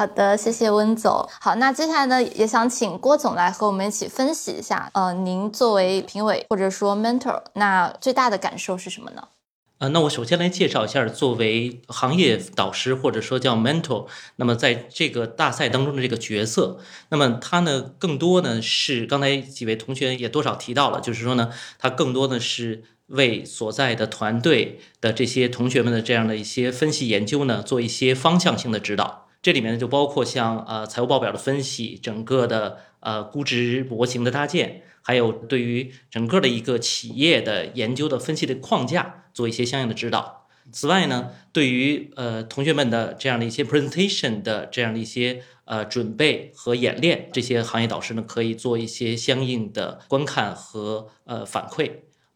[0.00, 1.28] 好的，谢谢温总。
[1.42, 9.28] 好，那接下来呢，也想请郭总来和我们一起分析一下，呃，您作为评委或者说 mentor，那最大的感受是什么呢？
[9.76, 16.78] 呃，那我首先来介绍一下，作为行业导师或者说叫 mentor，那么在这个大赛当中的这个角色，
[17.10, 22.84] 那么他呢，更多呢是刚才几位同学也多少提到了，就是说呢，他更多的是。
[23.10, 29.26] 为所在的团队的这些同学们的这样的一些分析研究呢，做一些方向性的指导。
[29.42, 40.46] 这里面呢，就包括像呃财务报表的分析，整个的呃估值模型的搭建，还有对于整个的一个企业的研究的分析的框架做一些相应的指导。
[40.70, 51.90] 此外呢，对于呃同学们的这样的一些 presentation 的这样的一些呃准备和演练，这些行业导师呢可以做一些相应的观看和呃反馈。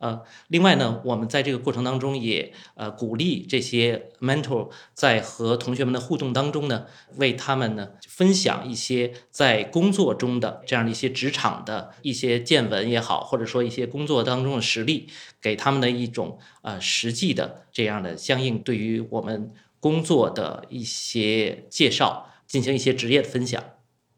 [0.04, 6.84] 呃，另外呢，我们在这个过程当中也呃鼓励这些 mentor 在和同学们的互动当中呢，
[7.16, 15.08] 为他们呢分享一些在工作中的这样的一些职场的一些见闻也好，或者说一些工作当中的实例，
[15.40, 23.64] 给他们的一种呃实际的这样的相应对于我们工作的一些介绍，进行一些职业的分享。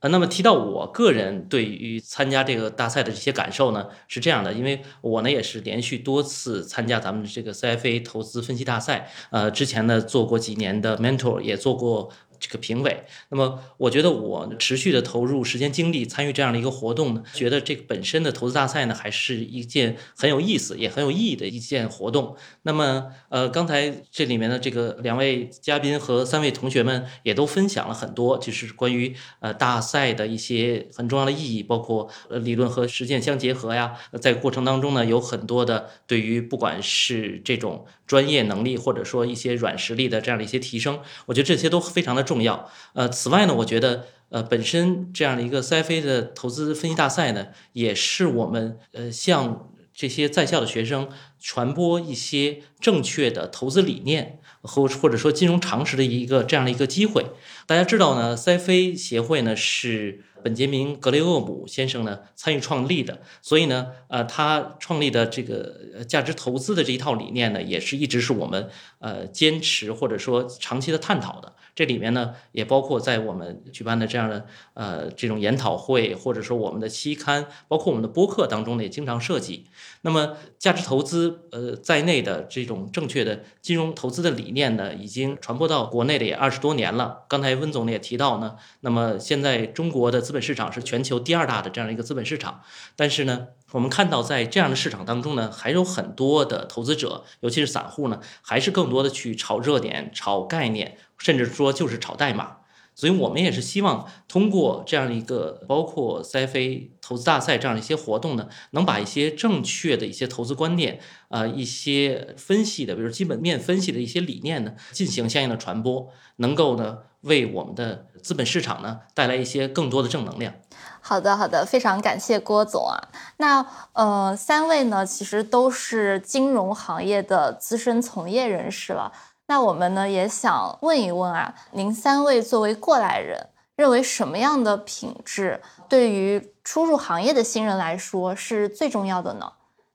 [0.09, 13.05] 那么提到我个人对于参加这个大赛的这些感受呢，是这样的，因为我呢也是连续多次参加咱们这个 CFA 投资分析大赛，呃，之前呢做过几年的 mentor，也做过这个评委。
[13.31, 22.37] 那么，我觉得我持续的投入时间精力参与这样的一个活动呢，觉得这个本身的投资大赛呢，还是一件很有意思也很有意义的一件活动。
[22.63, 33.95] 那么，呃，刚才这里面的这个两位嘉宾和三位同学们也都分享了很多，就是关于呃大赛的一些很重要的意义，包括呃理论和实践相结合呀。
[34.21, 42.71] 在过程当中呢，有很多的对于不管是这种专业能力，或者说一些软实力的这样的一些提升，我觉得这些都非常的重要。
[42.95, 51.09] 呃，此外呢，我觉得呃本身这样的一个 CFA 的投资分析大赛呢，也是我们呃向这些在校的学生
[51.41, 57.25] 传播一些正确的投资理念或或者说金融常识的一个这样的一个机会。
[57.67, 71.55] 大家知道呢，CFA 协会呢是本杰明·格雷厄姆先生呢参与创立的，所以呢，呃，他创立的这个价值投资的这一套理念呢，也是一直是我们呃坚持或者说长期的探讨的。
[71.77, 79.67] 这里面呢，也包括在我们举办的这样的呃这种研讨会，或者说我们的期刊，包括我们的播客当中呢，也经常涉及。
[80.01, 87.25] 那么价值投资呃在内的这种正确的金融投资的理念呢，已经传播到国内的也二十多年了。
[87.29, 92.63] 刚才温总呢也提到呢，那么现在中国的资本市场是全球第二大的这样一个资本市场，
[92.97, 100.97] 但是呢，我们看到在这样的市场当中呢，还有很多的投资者，尤其是散户呢，还是更多的去炒热点、炒概念。
[101.19, 102.59] 甚至说就是炒代码，
[102.95, 120.55] 所以我们也是希望通过这样一个包括 CFA 投资大赛这样一些活动呢，能把一些正确的一些投资观念，呃，一些分析的，比如基本面分析的一些理念呢，进行相应的传播，能够呢为我们的资本市场呢带来一些更多的正能量。
[121.01, 122.99] 好的，好的，非常感谢郭总啊。
[123.37, 129.13] 那呃，三位呢其实都是金融行业的资深从业人士了。
[129.49, 139.53] 那我们呢也想问一问啊，您三位作为过来人，认为什么样的品质对于初入行业的新人来说是最重要的呢？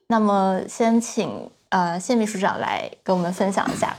[0.08, 3.96] 那么先请呃谢秘书长来跟我们分享一下。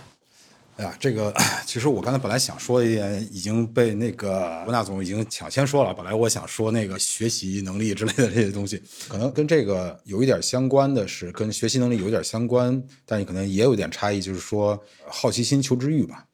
[0.77, 1.33] 哎呀，这个
[1.67, 5.93] 其实我刚才本来想说一点已经被那个吴娜总已经抢先说了。
[5.93, 16.25] 本来我想说那个学习能力之类的这些东西，可能跟这个有一点相关的是跟学习能力有一点相关，但可能也有点差异，就是说好奇心、求知欲吧。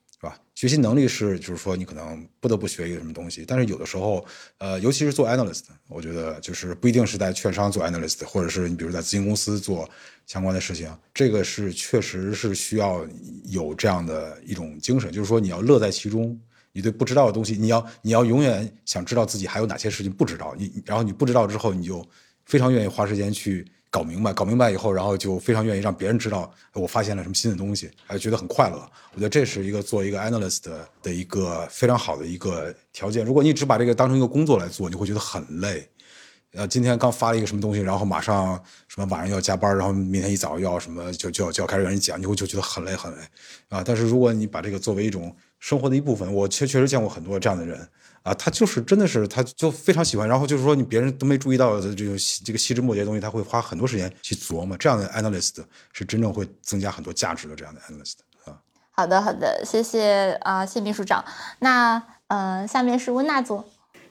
[0.59, 4.27] 学习能力是，就是说你可能不得不学一个什么东西，但是有的时候，
[4.59, 9.89] 呃，尤其是做 analyst，我觉得就是不一定是在券商做 analyst，或者是你比如在咨询公司做
[10.27, 13.07] 相关的事情，这个是确实是需要
[13.45, 16.37] 有这样的一种精神，就是说你要乐在其中，
[16.73, 22.05] 你对不知道的东西，你要你要永远想知道自己还有哪些事情不知道，你然后你不知道之后，你就
[22.47, 23.65] 非常愿意花时间去。
[23.91, 28.77] 搞明白，搞明白以后，然后就非常愿意让别人知道我发现了什么新的东西，还觉得很快乐。
[29.15, 30.65] 我觉得这是一个做一个 analyst
[31.03, 33.25] 的一个非常好的一个条件。
[33.25, 35.89] 如果你只把这个当成一个工作来做，你会觉得很累。
[36.53, 43.19] 呃，今天刚发了一个什么东西，然后马上什么晚上要加班，然后明天一早要什么就就要就要开始跟人讲，你会就觉得很累很累
[43.69, 43.83] 啊。
[43.85, 47.87] 但是如果你把这个作为一种生活的一部分，我确确实见过很多这样的人。
[48.23, 50.29] 啊，他就是真的是，他就非常喜欢。
[50.29, 52.15] 然后就是说，你别人都没注意到的这种
[52.45, 54.77] 这个细枝末节的东西，他会花很多时间去琢磨。
[54.77, 55.57] 这样的 analyst
[55.93, 57.57] 是真正会增加很多价值的。
[57.57, 58.59] 这样的 analyst 啊。
[58.91, 61.25] 好的，好的，谢谢啊，谢秘书长。
[61.61, 63.65] 那呃，下面是温娜组。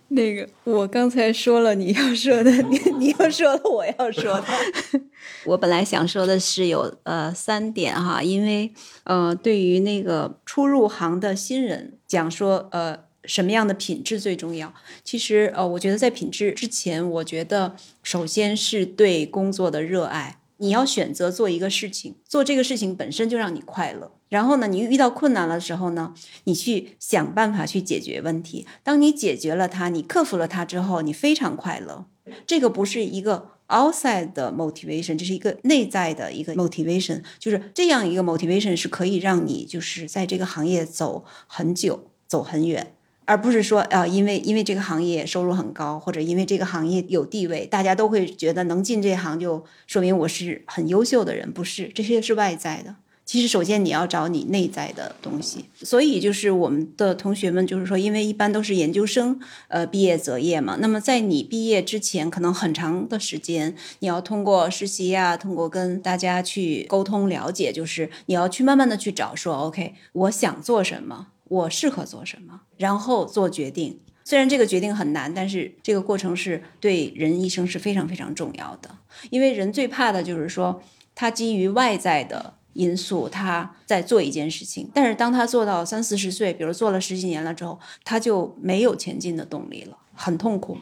[0.07, 4.45] 那个，我刚才说了你要说的，你你要说的我要说的。
[5.45, 13.05] 我本来想说的是有呃三点哈，因为呃，对于那个初入行的新人讲说呃。
[13.27, 14.73] 什么样的品质最重要？
[15.03, 20.39] 其实，呃，我觉得在品质之前，我觉得首先是对工作的热爱。
[20.59, 24.11] 你要选择做一个事情，做这个事情本身就让你快乐。
[24.29, 26.15] 然后呢，你遇到困难的时候呢，
[26.45, 28.65] 你去想办法去解决问题。
[28.83, 32.07] 当你解决了它，你克服了它之后，你非常快乐。
[32.47, 37.21] 这个不是一个 outside 的 motivation，这是一个内在的一个 motivation。
[37.37, 42.95] 就是这样一个 motivation 是可以让你就是在这个行业走很久，走很远。
[43.27, 51.91] 而不是说啊，因为因为这个行业收入很高，或者因为这个行业有地位，大家都会觉得能进这行就说明我是很优秀的人，不是？
[51.93, 52.95] 这些是外在的。
[53.25, 55.65] 其实，首先你要找你内在的东西。
[55.83, 60.77] 所以，就是我们的同学们，就是说，因为一般都是研究生，呃，毕业择业嘛。
[60.79, 71.27] 那么，在你毕业之前，可能很长的时间，你要通过实习呀，通过跟大家去沟通了解，就是你要去慢慢的去找，说，OK，我想做什么。
[71.49, 73.99] 我适合做什么，然后做决定。
[74.23, 78.97] 虽然这个决定很难，但是这个过程是对人一生是非常非常重要的。
[79.29, 80.83] 因为人最怕的就是说，
[81.15, 90.77] 他基于外在的因素，他在做一件事情，但是当他做到三四十岁，比如做了十几年了之后，他就没有前进的动力了，很痛苦。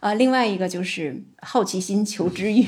[0.00, 2.66] 呃，另外一个就是好奇心、求知欲，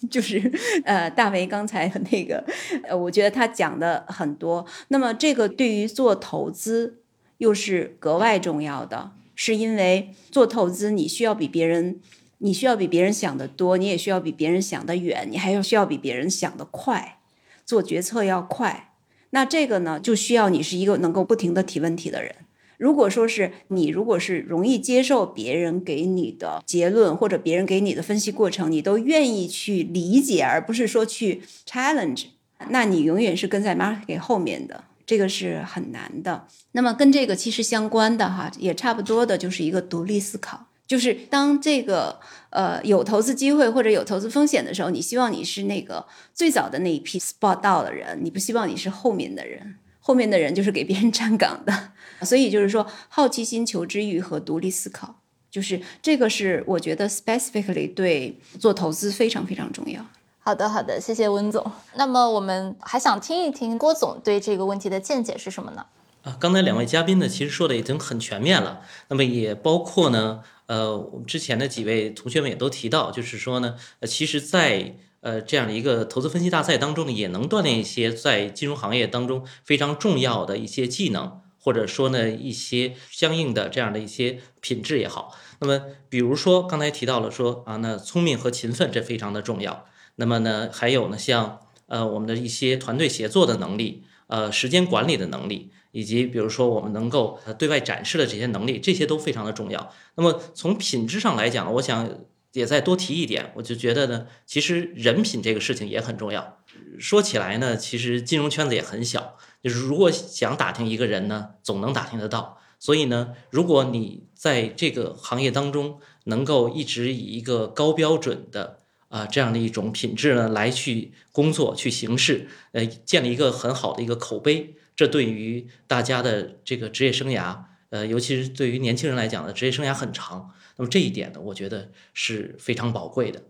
[0.08, 0.50] 就是
[0.84, 2.42] 呃，大为刚才那个，
[2.84, 4.64] 呃，我觉得他讲的很多。
[4.88, 7.00] 那么这个对于做投资
[7.38, 12.00] 又是格外重要的，是因为做投资你需要比别人，
[12.38, 17.18] 你需要比别人想的多，你也需要比别人想的远，你还要需要比别人想的快。
[17.66, 18.94] 做决策要快，
[19.30, 22.34] 那这个呢，就需要你是一个能够不停的提问题的人。
[22.80, 32.28] 如果说是你，如果是容易接受别人给你的结论或者别人给你的分析过程，你都愿意去理解，而不是说去 challenge，
[32.70, 36.46] 那你永远是跟在 market 后面的，这个是很难的。
[36.72, 40.68] 那么跟这个其实相关的哈，也差不多的就是一个独立思考。
[40.86, 42.18] 就是当这个
[42.48, 51.92] 呃有投资机会或者有投资风险的时候，你希望你是那个最早的那一批 spot 到的人，你不希望你是后面的人，后面的人就是给别人站岗的。
[52.22, 55.20] 所以就是说，好奇心、求知欲和独立思考，
[55.50, 60.04] 就是这个是我觉得 specifically 对做投资非常非常重要。
[60.40, 61.70] 好的，好的，谢谢温总。
[61.94, 65.86] 那么我们还想听一听郭总对这个问题的见解是什么呢？
[66.22, 68.82] 啊，刚才两位嘉宾呢，其实说的已经很全面了。
[69.08, 70.42] 那么也包括呢。
[70.66, 85.36] 呃，我们之前的几位同学们也都提到，就是说呢，呃，其实，在呃这样的一个投资分析大赛当中呢，也能锻炼一些在金融行业当中非常重要的一些技能，或者说呢一些相应的这样的一些品质也好。
[85.60, 89.86] 那么，比如说刚才提到了说啊，那聪明和勤奋这非常的重要。
[90.16, 95.70] 那么呢，还有呢，像呃我们的一些团队协作的能力，呃时间管理的能力。
[95.92, 99.92] 以及比如说我们能够对外展示的这些能力，这些都非常的重要。
[100.14, 102.08] 那么从品质上来讲，我想
[102.52, 106.58] 也再多提一点，我就觉得呢，其实人品这个事情也很重要。
[106.98, 112.58] 说起来呢，其实金融圈子也很小，就是如果想打听一个人呢，总能打听得到。
[112.78, 124.74] 所以呢，如果你在这个行业当中能够一直以一个高标准的啊这样的一种品质呢来去工作去行事，呃，建立一个很好的一个口碑。
[124.96, 127.58] 这对于大家的这个职业生涯，
[127.90, 130.50] 呃，尤其是对于年轻人来讲呢，职业生涯很长。
[130.80, 133.42] 那么这一点呢，我觉得是非常宝贵的。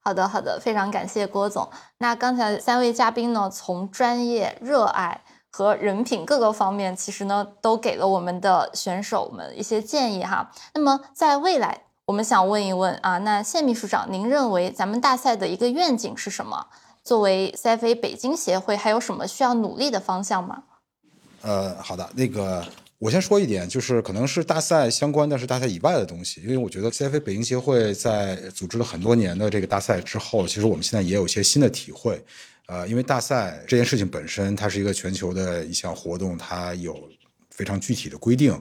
[0.00, 1.68] 好的，好的，非常感谢郭总。
[1.98, 10.50] 那刚才三位嘉宾呢，从专业、热爱和人品各个方面，其实呢，都给了我们的选手们一些建议哈。
[10.72, 16.68] 那么在未来，我们想问一问啊，那谢秘书长，您认为咱们大赛的一个愿景是什么？
[17.04, 20.62] 作为 CFA 北京协会，还有什么需要努力的方向吗？
[21.42, 22.64] 呃，好的，那个
[22.98, 26.40] 我先说一点，就是可能是大赛相关，但是大赛以外的东西。
[26.40, 32.22] 因为我觉得 CFA 北京协会在组织了很多年的这个大赛之后，其实我们现在也有一些新的体会。
[32.68, 37.08] 呃，因为大赛这件事情本身，它是一个全球的一项活动，它有
[37.50, 38.60] 非常具体的规定。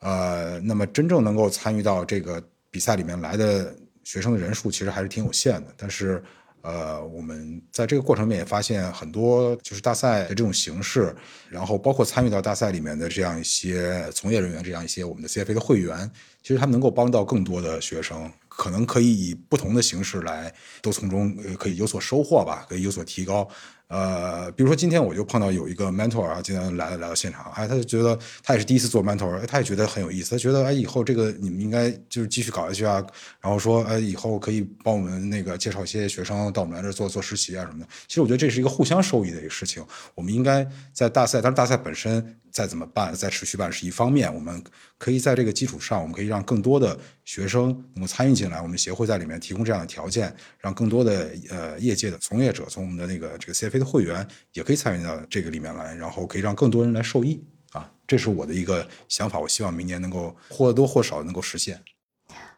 [0.00, 3.74] 呃，那么真正能够参与到这个比赛里面来的
[4.04, 5.74] 学生的人数，其实还是挺有限的。
[5.76, 6.22] 但是
[6.62, 11.14] 呃，我们在这个过程里面也发现很多，就是大赛的这种形式，
[11.48, 16.10] 然后包括参与到大赛里面的这样一些从业人员，这样一些我们的 CFA 的会员，
[16.42, 20.52] 其实他们能够帮到更多的学生，可能可以以不同的形式来，
[20.82, 23.48] 都从中可以有所收获吧，可以有所提高。
[23.90, 33.04] 呃，比如说今天我就碰到有一个 mentor 啊，今天来来到现场，哎，他就觉得他也是第一次做 mentor，哎，他也觉得很有意思，他觉得哎，以后这个你们应该就是继续搞下去啊，
[33.40, 37.88] 然后说哎，以后可以帮我们那个介绍一些学生到我们来这做做实习啊什么的。
[38.06, 39.84] 其实我觉得这是一个互相受益的一个事情，
[40.14, 42.36] 我们应该在大赛，但是大赛本身。
[42.52, 44.62] 再怎么办，再持续办是一方面，我们
[44.98, 61.80] 可以在这个基础上，我们可以让更多的学生能够参与进来，我们协会在里面提供这样的条件，让更多的呃业界的从业者，从我们的那个这个 CFA 的会员也可以参与到这个里面来，然后可以让更多人来受益啊，这是我的一个想法，我希望明年能够或多或少能够实现。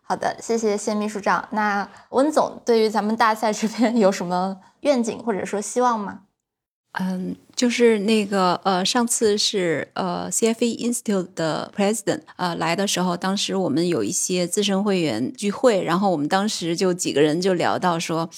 [0.05, 1.49] 好的，谢谢谢秘书长。
[1.53, 6.22] 那温总对于咱们大赛这边有什么愿景或者说希望吗？
[6.93, 18.28] 嗯，就是那个呃，上次是呃 CFA Institute 的 President 呃来的时候，当时我们有一些资深会员聚会，然后我们当时就几个人就聊到说，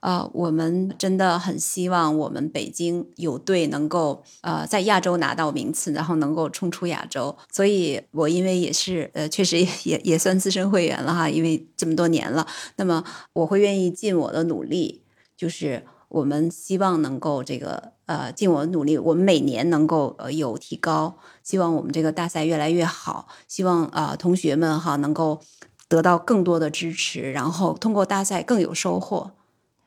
[0.00, 7.36] 呃，我们真的很希望我们北京有队能够呃在亚洲拿到名次，然后能够冲出亚洲。
[7.52, 12.46] 所以我因为也是呃确实也也算资深会员了哈，因为这么多年了，
[12.76, 13.04] 那么
[13.34, 15.02] 我会愿意尽我的努力，
[15.36, 15.84] 就是。
[16.10, 25.40] 我们希望能够这个呃尽我的努力，我们每年能够呃有提高，希望我们这个大赛越来越好，希望啊同学们哈能够
[25.88, 29.30] 得到更多的支持，然后通过大赛更有收获。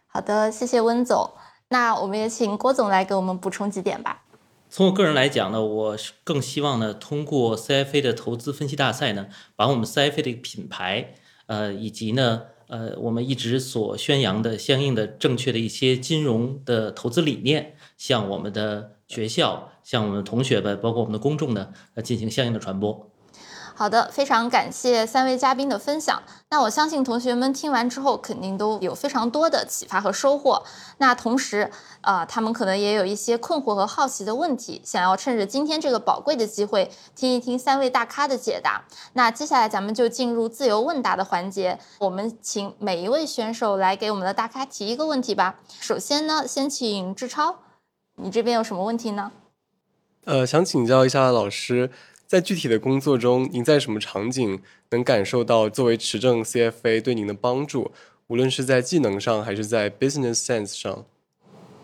[0.08, 1.32] 好的，谢谢温总。
[1.70, 4.24] 那我们也请郭总来给我们补充几点吧。
[4.70, 11.14] 从我个人来讲呢，我是更希望呢，通过 CFA 的投资分析大赛呢，把我们 CFA 的品牌，
[11.48, 23.12] 呃，以及呢，呃，我们一直所宣扬的相应的正确的一些金融的投资理念，向我们的学校、向我们的同学们，包括我们的公众呢，呃，进行相应的传播。
[23.76, 26.24] 好的，非常感谢三位嘉宾的分享。
[26.50, 30.64] 那我相信同学们听完之后，肯定都有非常多的启发和收获。
[30.98, 31.70] 那同时，
[32.02, 38.84] 呃，他们可能也有一些困惑和好奇的问题，想要趁着今天这个宝贵的机会，听一听三位大咖的解答。
[39.14, 45.60] 那接下来咱们就进入自由问答的环节，我们请每一位选手来给我们的大咖提一个问题吧。
[45.80, 47.60] 首先呢，先请志超，
[48.24, 49.32] 你这边有什么问题呢？
[50.26, 51.90] 呃，想请教一下老师。
[52.28, 54.62] 在具体的工作中，您在什么场景
[54.92, 57.92] 能感受到作为持证 CFA 对您的帮助？
[58.28, 61.04] 无论是在技能上，还是在 business sense 上？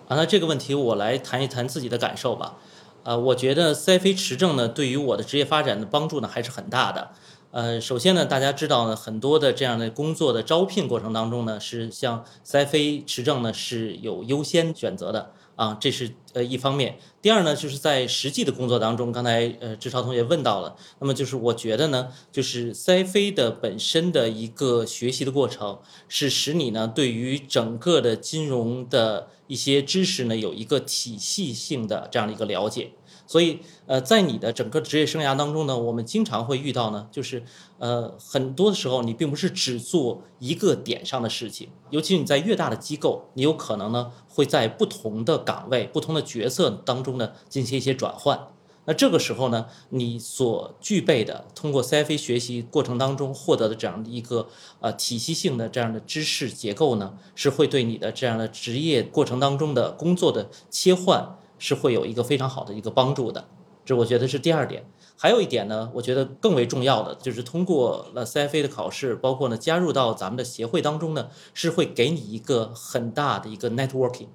[0.07, 2.57] 啊，那这个问题我来谈一谈自己的感受吧。
[3.03, 7.11] 呃，我觉得 CFA 持证呢，对于我的职业发展的帮助呢，还是很大的。
[7.51, 15.33] 呃，首先呢，大家知道呢，很多的这样的工作的招聘过程当中呢，是像 CFA 持证呢是有优先选择的。
[15.57, 16.97] 啊，这是呃一方面。
[17.21, 32.91] 第二呢，就是在实际的工作当中，刚才呃志超同学问到了，那么就是我觉得呢，就是 CFA 的本身的一个学习的过程，是使你呢对于整个的金融的一些知识呢有一个体系性的这样的一个了解。
[33.27, 37.43] 所以，呃，在你的整个职业生涯当中呢，我们经常会遇到呢，就是，
[37.77, 48.47] 呃，很多的时候你并不是只做一个点上的事情，尤其你在越大的机构，你有可能呢会在不同的岗位、不同的角色当中呢进行一些转换。
[48.85, 54.47] 那这个时候呢，你所具备的通过 CFA 学习过程当中获得的这样的一个
[54.79, 61.37] 呃体系性的这样的知识结构呢，是会对你的这样的职业过程当中的工作的切换。
[61.57, 63.47] 是会有一个非常好的一个帮助的，
[63.85, 64.85] 这我觉得是第二点。
[65.19, 74.27] 还有一点呢，我觉得更为重要的就是通过了 CFA 的考试，包括呢加入到咱们的协会当中呢，是会给你一个很大的一个 networking，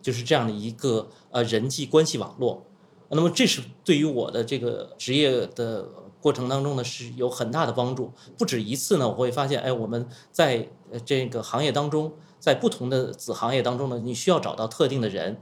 [0.00, 2.64] 就是这样的一个呃人际关系网络。
[3.10, 5.86] 那么这是对于我的这个职业的
[6.22, 8.12] 过程当中呢是有很大的帮助。
[8.38, 10.68] 不止一次呢，我会发现，哎，我们在
[11.04, 15.38] 这个行业当中，在不同的子行业当中呢，你需要找到特定的人。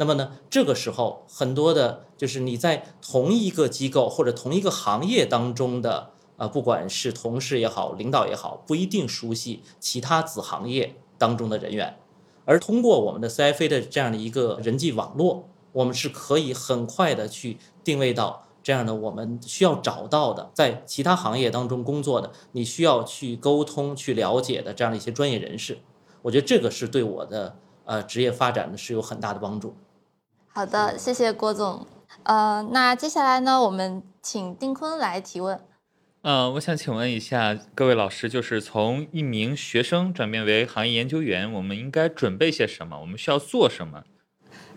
[0.00, 11.96] 那么呢，这个时候很多的，就是你在同一个机构或者同一个行业当中的，呃，不管是同事也好，领导也好，不一定熟悉其他子行业当中的人员，
[12.44, 25.80] 而通过我们的 CFA 的这样的一个人际网络，我们是可以很快的去定位到这样的我们需要找到的，在其他行业当中工作的，你需要去沟通、去了解的这样的一些专业人士。
[26.22, 29.74] 我觉得这个是对我的呃职业发展呢是有很大的帮助。
[30.58, 31.86] 好的，谢谢郭总。
[32.24, 35.60] 呃，那接下来呢，我们请丁坤来提问。
[36.22, 42.98] 呃，我想请问一下各位老师，就是从一名学生转变为行业研究员，我们应该准备些什么？
[43.00, 44.02] 我们需要做什么？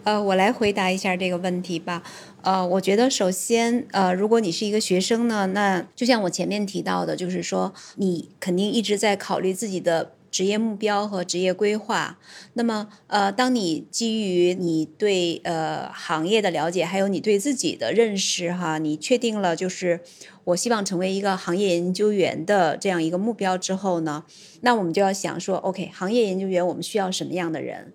[0.04, 2.04] 呃，我来回答一下这个问题吧。
[2.44, 10.12] 呃，我觉得首先，呃，如果你是一个学生呢，那就像我前面提到的，就是说你肯定一直在考虑自己的。
[10.32, 12.18] 职业目标和职业规划，
[12.54, 20.00] 那么呃，当你基于你对呃行业的了解，还有你对自己的认识哈，你确定了就是
[20.46, 24.24] 我希望成为一个行业研究员的这样一个目标之后呢，
[24.62, 27.92] 那我们就要想说，OK，行业研究员我们需要什么样的人？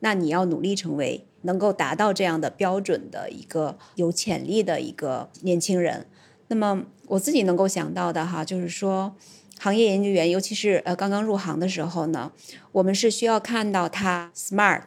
[0.00, 6.06] 那你要努力成为能够达到这样的标准的一个有潜力的一个年轻人。
[6.48, 9.16] 那么我自己能够想到的哈，就是说。
[9.58, 12.32] 行业研究员，尤其是呃刚刚入行的时候呢，
[12.72, 14.82] 我们是需要看到他 smart。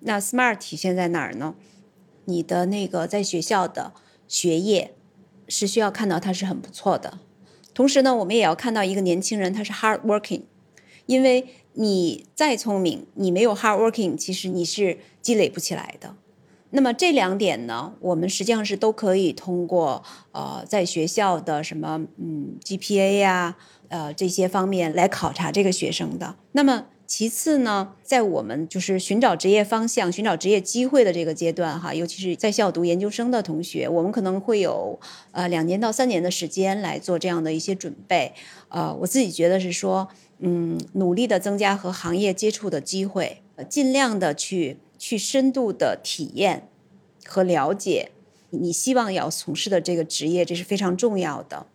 [0.00, 1.54] 那 smart 体现在哪儿呢？
[2.24, 3.92] 你的那个在学校的
[4.26, 4.94] 学业
[5.48, 7.18] 是需要看到他是很不错的。
[7.74, 10.42] 同时呢，我们也要看到一个年轻人他是 hard working。
[11.06, 16.14] 因为你再聪明，你没有 hard working，其实你是积累不起来的。
[16.70, 23.56] 那么这两点呢，我们实际上是都可以通过呃在学校的什么嗯 GPA 呀。
[23.90, 26.36] 呃，这些方面来考察这个学生的。
[26.52, 34.96] 那么其次呢，在我们就是寻找职业方向、寻找职业机会的这个阶段，哈，尤其是在校读研究生的同学，我们可能会有
[35.32, 38.32] 呃两年到三年的时间来做这样的一些准备。
[38.68, 46.68] 呃，我自己觉得是说，嗯，努力的增加和行业接触的机会，尽量的去去深度的体验
[47.26, 48.12] 和了解
[48.50, 51.66] 你希望要从事的这个职业，这是非常重要的。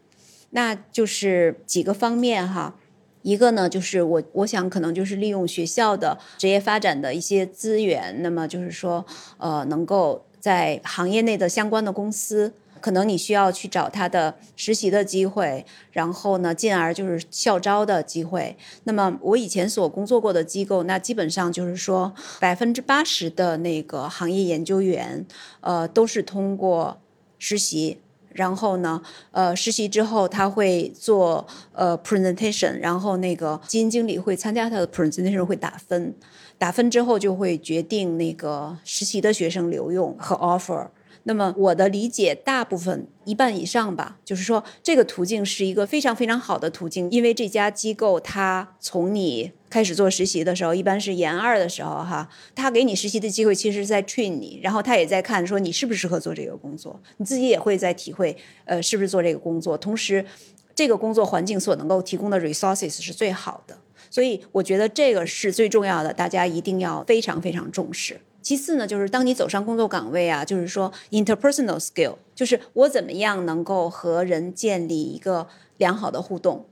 [0.55, 2.75] 那就是几个方面哈，
[3.23, 9.05] 一个呢，就是我我想可能就是利用学校的职业发展的一些资源，那么就是说，
[9.37, 12.53] 呃，能够在行业内的相关的公司。
[12.81, 18.55] 可能你需要去找他的实习的机会，然后呢，进而就是校招的机会。
[18.83, 25.25] 那么我以前所工作过的机构，那基本上就是说百分之八十的那个行业研究员，
[25.61, 27.01] 呃，都是通过
[27.39, 27.97] 实习。
[28.35, 36.13] 然后呢，呃，实习之后他会做呃 presentation，然后那个基金经理会参加他的 presentation 会打分，
[36.57, 40.89] 打分之后就会决定那个实习的学生留用和 offer。
[41.27, 60.25] 那么我的理解，大部分一半以上吧，就是说这个途径是一个非常非常好的途径，因为这家机构它从你开始做实习的时候，一般是研二的时候哈，他给你实习的机会，其实在 train 你，然后他也在看说你适不适合做这个工作，你自己也会在体会，呃，是不是做这个工作，同时
[60.73, 63.77] 这个工作环境所能够提供的 resources 是最好的，
[64.09, 68.21] 所以我觉得这个是最重要的，大家一定要非常非常重视。
[68.41, 76.65] 其次呢，就是当你走上工作岗位啊，就是说 interpersonal skill，就是我怎么样能够和人建立一个良好的互动。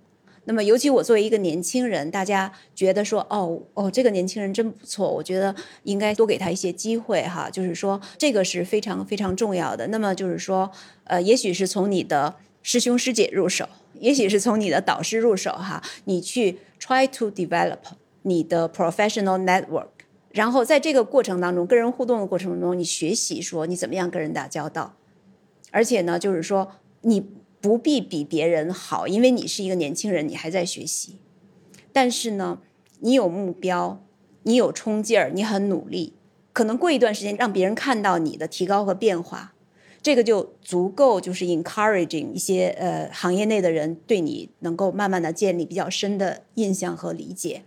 [0.46, 7.50] 那么，尤其我作为一个年轻人，大家觉得说，哦哦，这个年轻人真不错，我觉得应该多给他一些机会哈。
[7.50, 9.88] 就是说，这个是非常非常重要的。
[9.88, 10.70] 那么，就是说，
[11.06, 17.80] 呃，也许是从你的师兄师姐入手，也许是从你的导师入手哈，你去 try to develop
[18.24, 19.88] 你的 professional network。
[20.32, 24.96] 然后在这个过程当中，跟人互动的过程中，你学习说你怎么样跟人打交道，
[25.72, 26.72] 而且呢，就是说
[27.02, 27.24] 你
[27.64, 31.16] 不必比别人好，因为你是一个年轻人，你还在学习。
[31.94, 32.60] 但是呢，
[33.00, 34.04] 你有目标，
[34.44, 36.12] 你有冲劲儿，你很努力，
[36.52, 39.54] 可能过一段时间让别人看到你的提高和变化，
[40.02, 47.62] 这个就足够，就是 encouraging 一些呃行业内的人对你能够慢慢的建立比较深的印象和理解。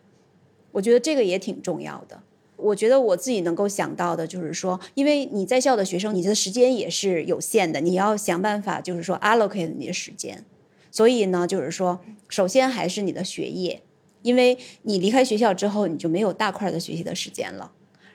[0.72, 2.22] 我觉得这个也挺重要的。
[2.57, 10.45] 我觉得我自己能够想到的就是说，因为你在校的学生，你的时间也是有限的，你要想办法就是说 allocate 你的时间。
[10.91, 13.83] 所以呢，就是说，首先还是你的学业，
[14.23, 17.73] 因为你离开学校之后，你就没有大块的学习的时间了。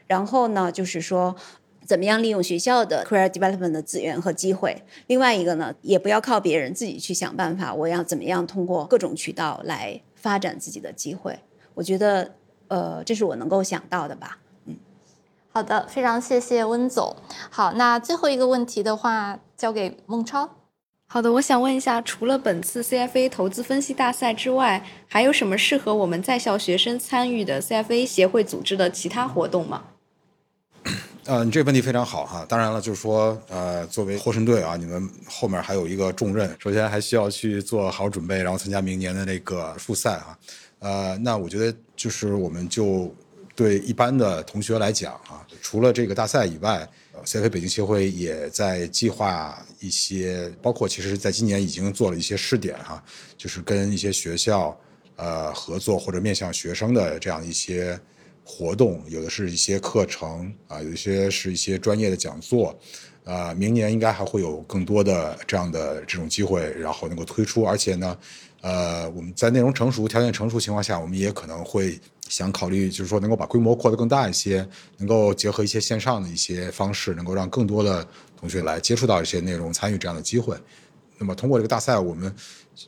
[0.07, 1.35] 然后呢，就是说，
[1.85, 4.81] 怎么样利用学校的 career development 的资源和机会。
[5.05, 7.71] 另外一个呢，也不要靠别人，自己去想办法。
[7.71, 11.37] 我要怎么样通过各种渠道来发展自己的机会？
[11.75, 12.33] 我觉得。
[12.71, 14.37] 呃，这是我能够想到的吧。
[14.65, 14.77] 嗯，
[15.51, 17.13] 好的，非常谢谢温总。
[17.49, 20.49] 好，那最后一个问题的话，交给孟超。
[21.05, 29.83] 好的，我想问一下，除了本次 CFA 投资分析大赛之外，还有什么适合我们在校学生参与的 CFA 协会组织的其他活动吗？
[31.27, 32.45] 呃，你这个问题非常好哈。
[32.47, 40.39] 当然了，就是说，呃，作为获胜队啊，你们后面还有一个重任，首先还需要去做好准备，然后参加明年的那个复赛啊。
[40.81, 43.13] 呃，那我觉得就是我们就
[43.55, 46.89] 对一般的同学来讲啊，除了这个大赛以外
[47.23, 53.03] ，CFA 北京协会也在计划一些，包括其实在今年已经做了一些试点哈，
[53.37, 54.75] 就是跟一些学校
[55.17, 57.99] 呃合作或者面向学生的这样一些
[58.43, 62.75] 活动，有的是一些课程啊，有一些是一些专业的讲座，
[63.23, 68.17] 啊，明年应该还会有更多的这样的这种机会，然后能够推出，而且呢。
[68.61, 71.99] 呃，我们在内容成熟、条件成熟情况下，我们也可能会
[72.29, 78.07] 想考虑，就是说能够把规模扩得更大一些，能够结合一些线上的一些方式，能够让更多的
[78.39, 80.55] 同学来接触到一些内容，参与这样的机会。
[81.17, 82.31] 那么通过这个大赛，我们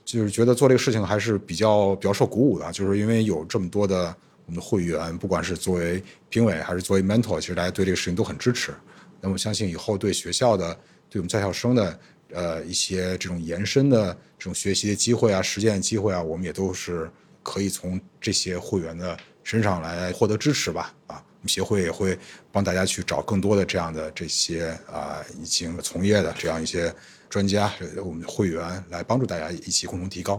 [0.05, 4.15] 就是觉得做这个事情还是比较比较受鼓舞的，就是因为有这么多的
[4.45, 8.71] 我们的会员，不管是作为评委还是作为 mentor，其实大家对这个事情都很支持。
[9.19, 10.71] 那么相信以后对学校的、
[11.09, 11.99] 对我们在校生的。
[12.33, 17.09] 呃，一些这种延伸的这种学习的机会啊，实践的机会啊，我们也都是
[17.43, 20.93] 可以从这些会员的身上来获得支持吧。
[21.07, 22.17] 啊，我们协会也会
[22.51, 26.93] 帮大家去找更多的这样的这些啊已经从业的这样一些
[27.29, 27.71] 专家，
[28.03, 30.35] 我们会员来帮助大家一起共同提高。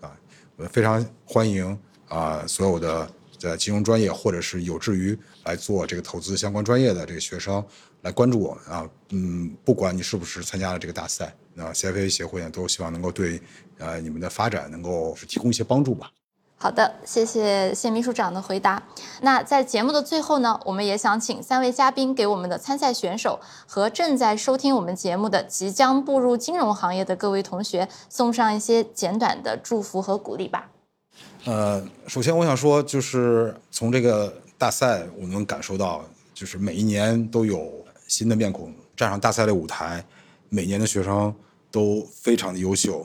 [0.00, 0.16] 啊，
[0.56, 1.78] 我们非常欢迎
[2.08, 7.64] 啊所有的在金融专业或者是有志于来做这个投资相关专业的这个学生。
[8.04, 13.40] 来关注我们啊，嗯，不管你是不是参加了这个大赛，那 CFA 协会呢，都希望能够对
[13.78, 16.10] 呃你们的发展能够提供一些帮助吧。
[16.58, 18.82] 好的，谢谢谢秘书长的回答。
[19.22, 30.68] 那在节目的最后呢，我们也想请三位嘉宾给我们的参赛选手和正在收听我们节目的即将步入金融行业的各位同学送上一些简短的祝福和鼓励吧。
[31.46, 37.83] 呃，首先我想说，就是从这个大赛，我能感受到，就是每一年都有。
[38.16, 40.04] 新的面孔站上大赛的舞台，
[40.48, 41.34] 每年的学生
[41.68, 43.04] 都非常的优秀，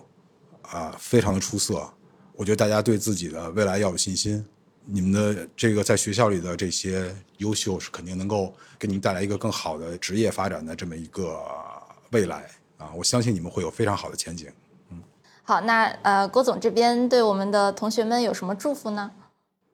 [0.61, 1.91] 啊，非常的出色。
[2.33, 4.45] 我觉得大家对自己的未来要有信心。
[4.85, 11.43] 你们的这个在学校里的这些优秀，是肯定能够给你们带来一个更好的职业发展的这么一个
[12.11, 12.47] 未来
[12.77, 12.91] 啊！
[12.95, 14.47] 我相信你们会有非常好的前景。
[14.91, 15.01] 嗯
[15.41, 19.09] 好，那呃，郭总这边对我们的同学们有什么祝福呢？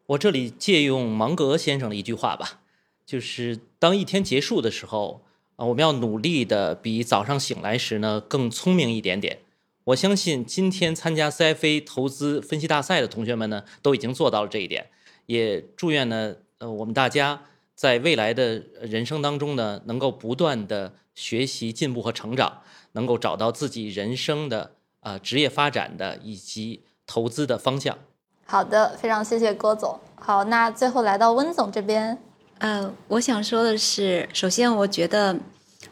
[0.05, 2.61] 我这里借用芒格先生的一句话吧，
[3.05, 5.24] 就是当一天结束的时候
[5.55, 9.39] 啊，我们要努力的比早上醒来时呢更聪明一点点。
[9.85, 14.87] 我相信今天参加 CFA 投资分析大赛的同学们呢，都已经做到了这一点。
[15.27, 17.43] 也祝愿呢，呃，我们大家
[17.75, 22.61] 在未来的人生当中呢，能够不断的学习、进步和成长，
[22.93, 27.97] 能够找到自己人生的啊职业发展的以及投资的方向。
[28.45, 29.99] 好的，非常谢谢郭总。
[30.15, 32.17] 好，那最后来到温总这边，
[32.59, 35.37] 呃，我想说的是，首先我觉得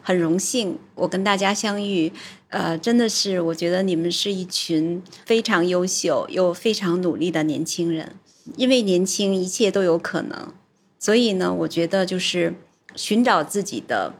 [0.02, 2.12] 很荣幸我跟大家相遇，
[2.48, 8.16] 呃，真的是我觉得你们是一群非常优秀又非常努力的年轻人。
[8.56, 10.52] 因为年轻，一切都有可能，
[10.98, 12.54] 所以呢，我觉得就是
[12.94, 14.12] 寻找自己的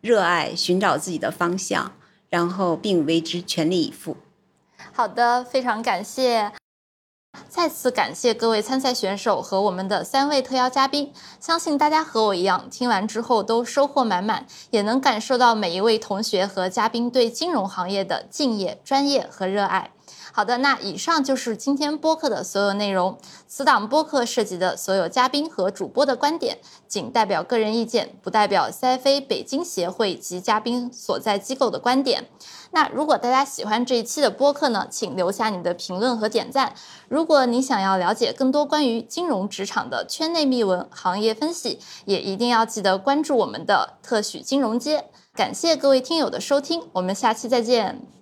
[0.00, 1.92] 热爱，寻找自己的方向，
[2.28, 4.16] 然后并为之全力以赴。
[4.92, 6.50] 好的，非常感谢，
[7.48, 11.12] 再次感谢各位参赛选手和我们的三位特邀嘉宾。
[11.40, 19.90] 相信大家和我一样，听完之后都收获满满，也能感受到每一位同学和嘉宾对金融行业的敬业、专业和热爱。
[20.36, 23.16] 好的，那以上就是今天播客的所有内容。
[23.48, 32.26] 此档播客涉及的所有嘉宾和主播的观点，仅代表个人意见，不代表 CFA 北京协会及嘉宾所在机构的观点。
[32.72, 36.74] 那如果大家喜欢这一期的播客呢，请留下你的评论和点赞。
[37.08, 45.06] 如果你想要了解更多关于金融职场的圈内秘闻、行业分析，也一定要记得关注我们的特许金融街。
[45.34, 48.15] 感谢各位听友的收听，我们下期再见。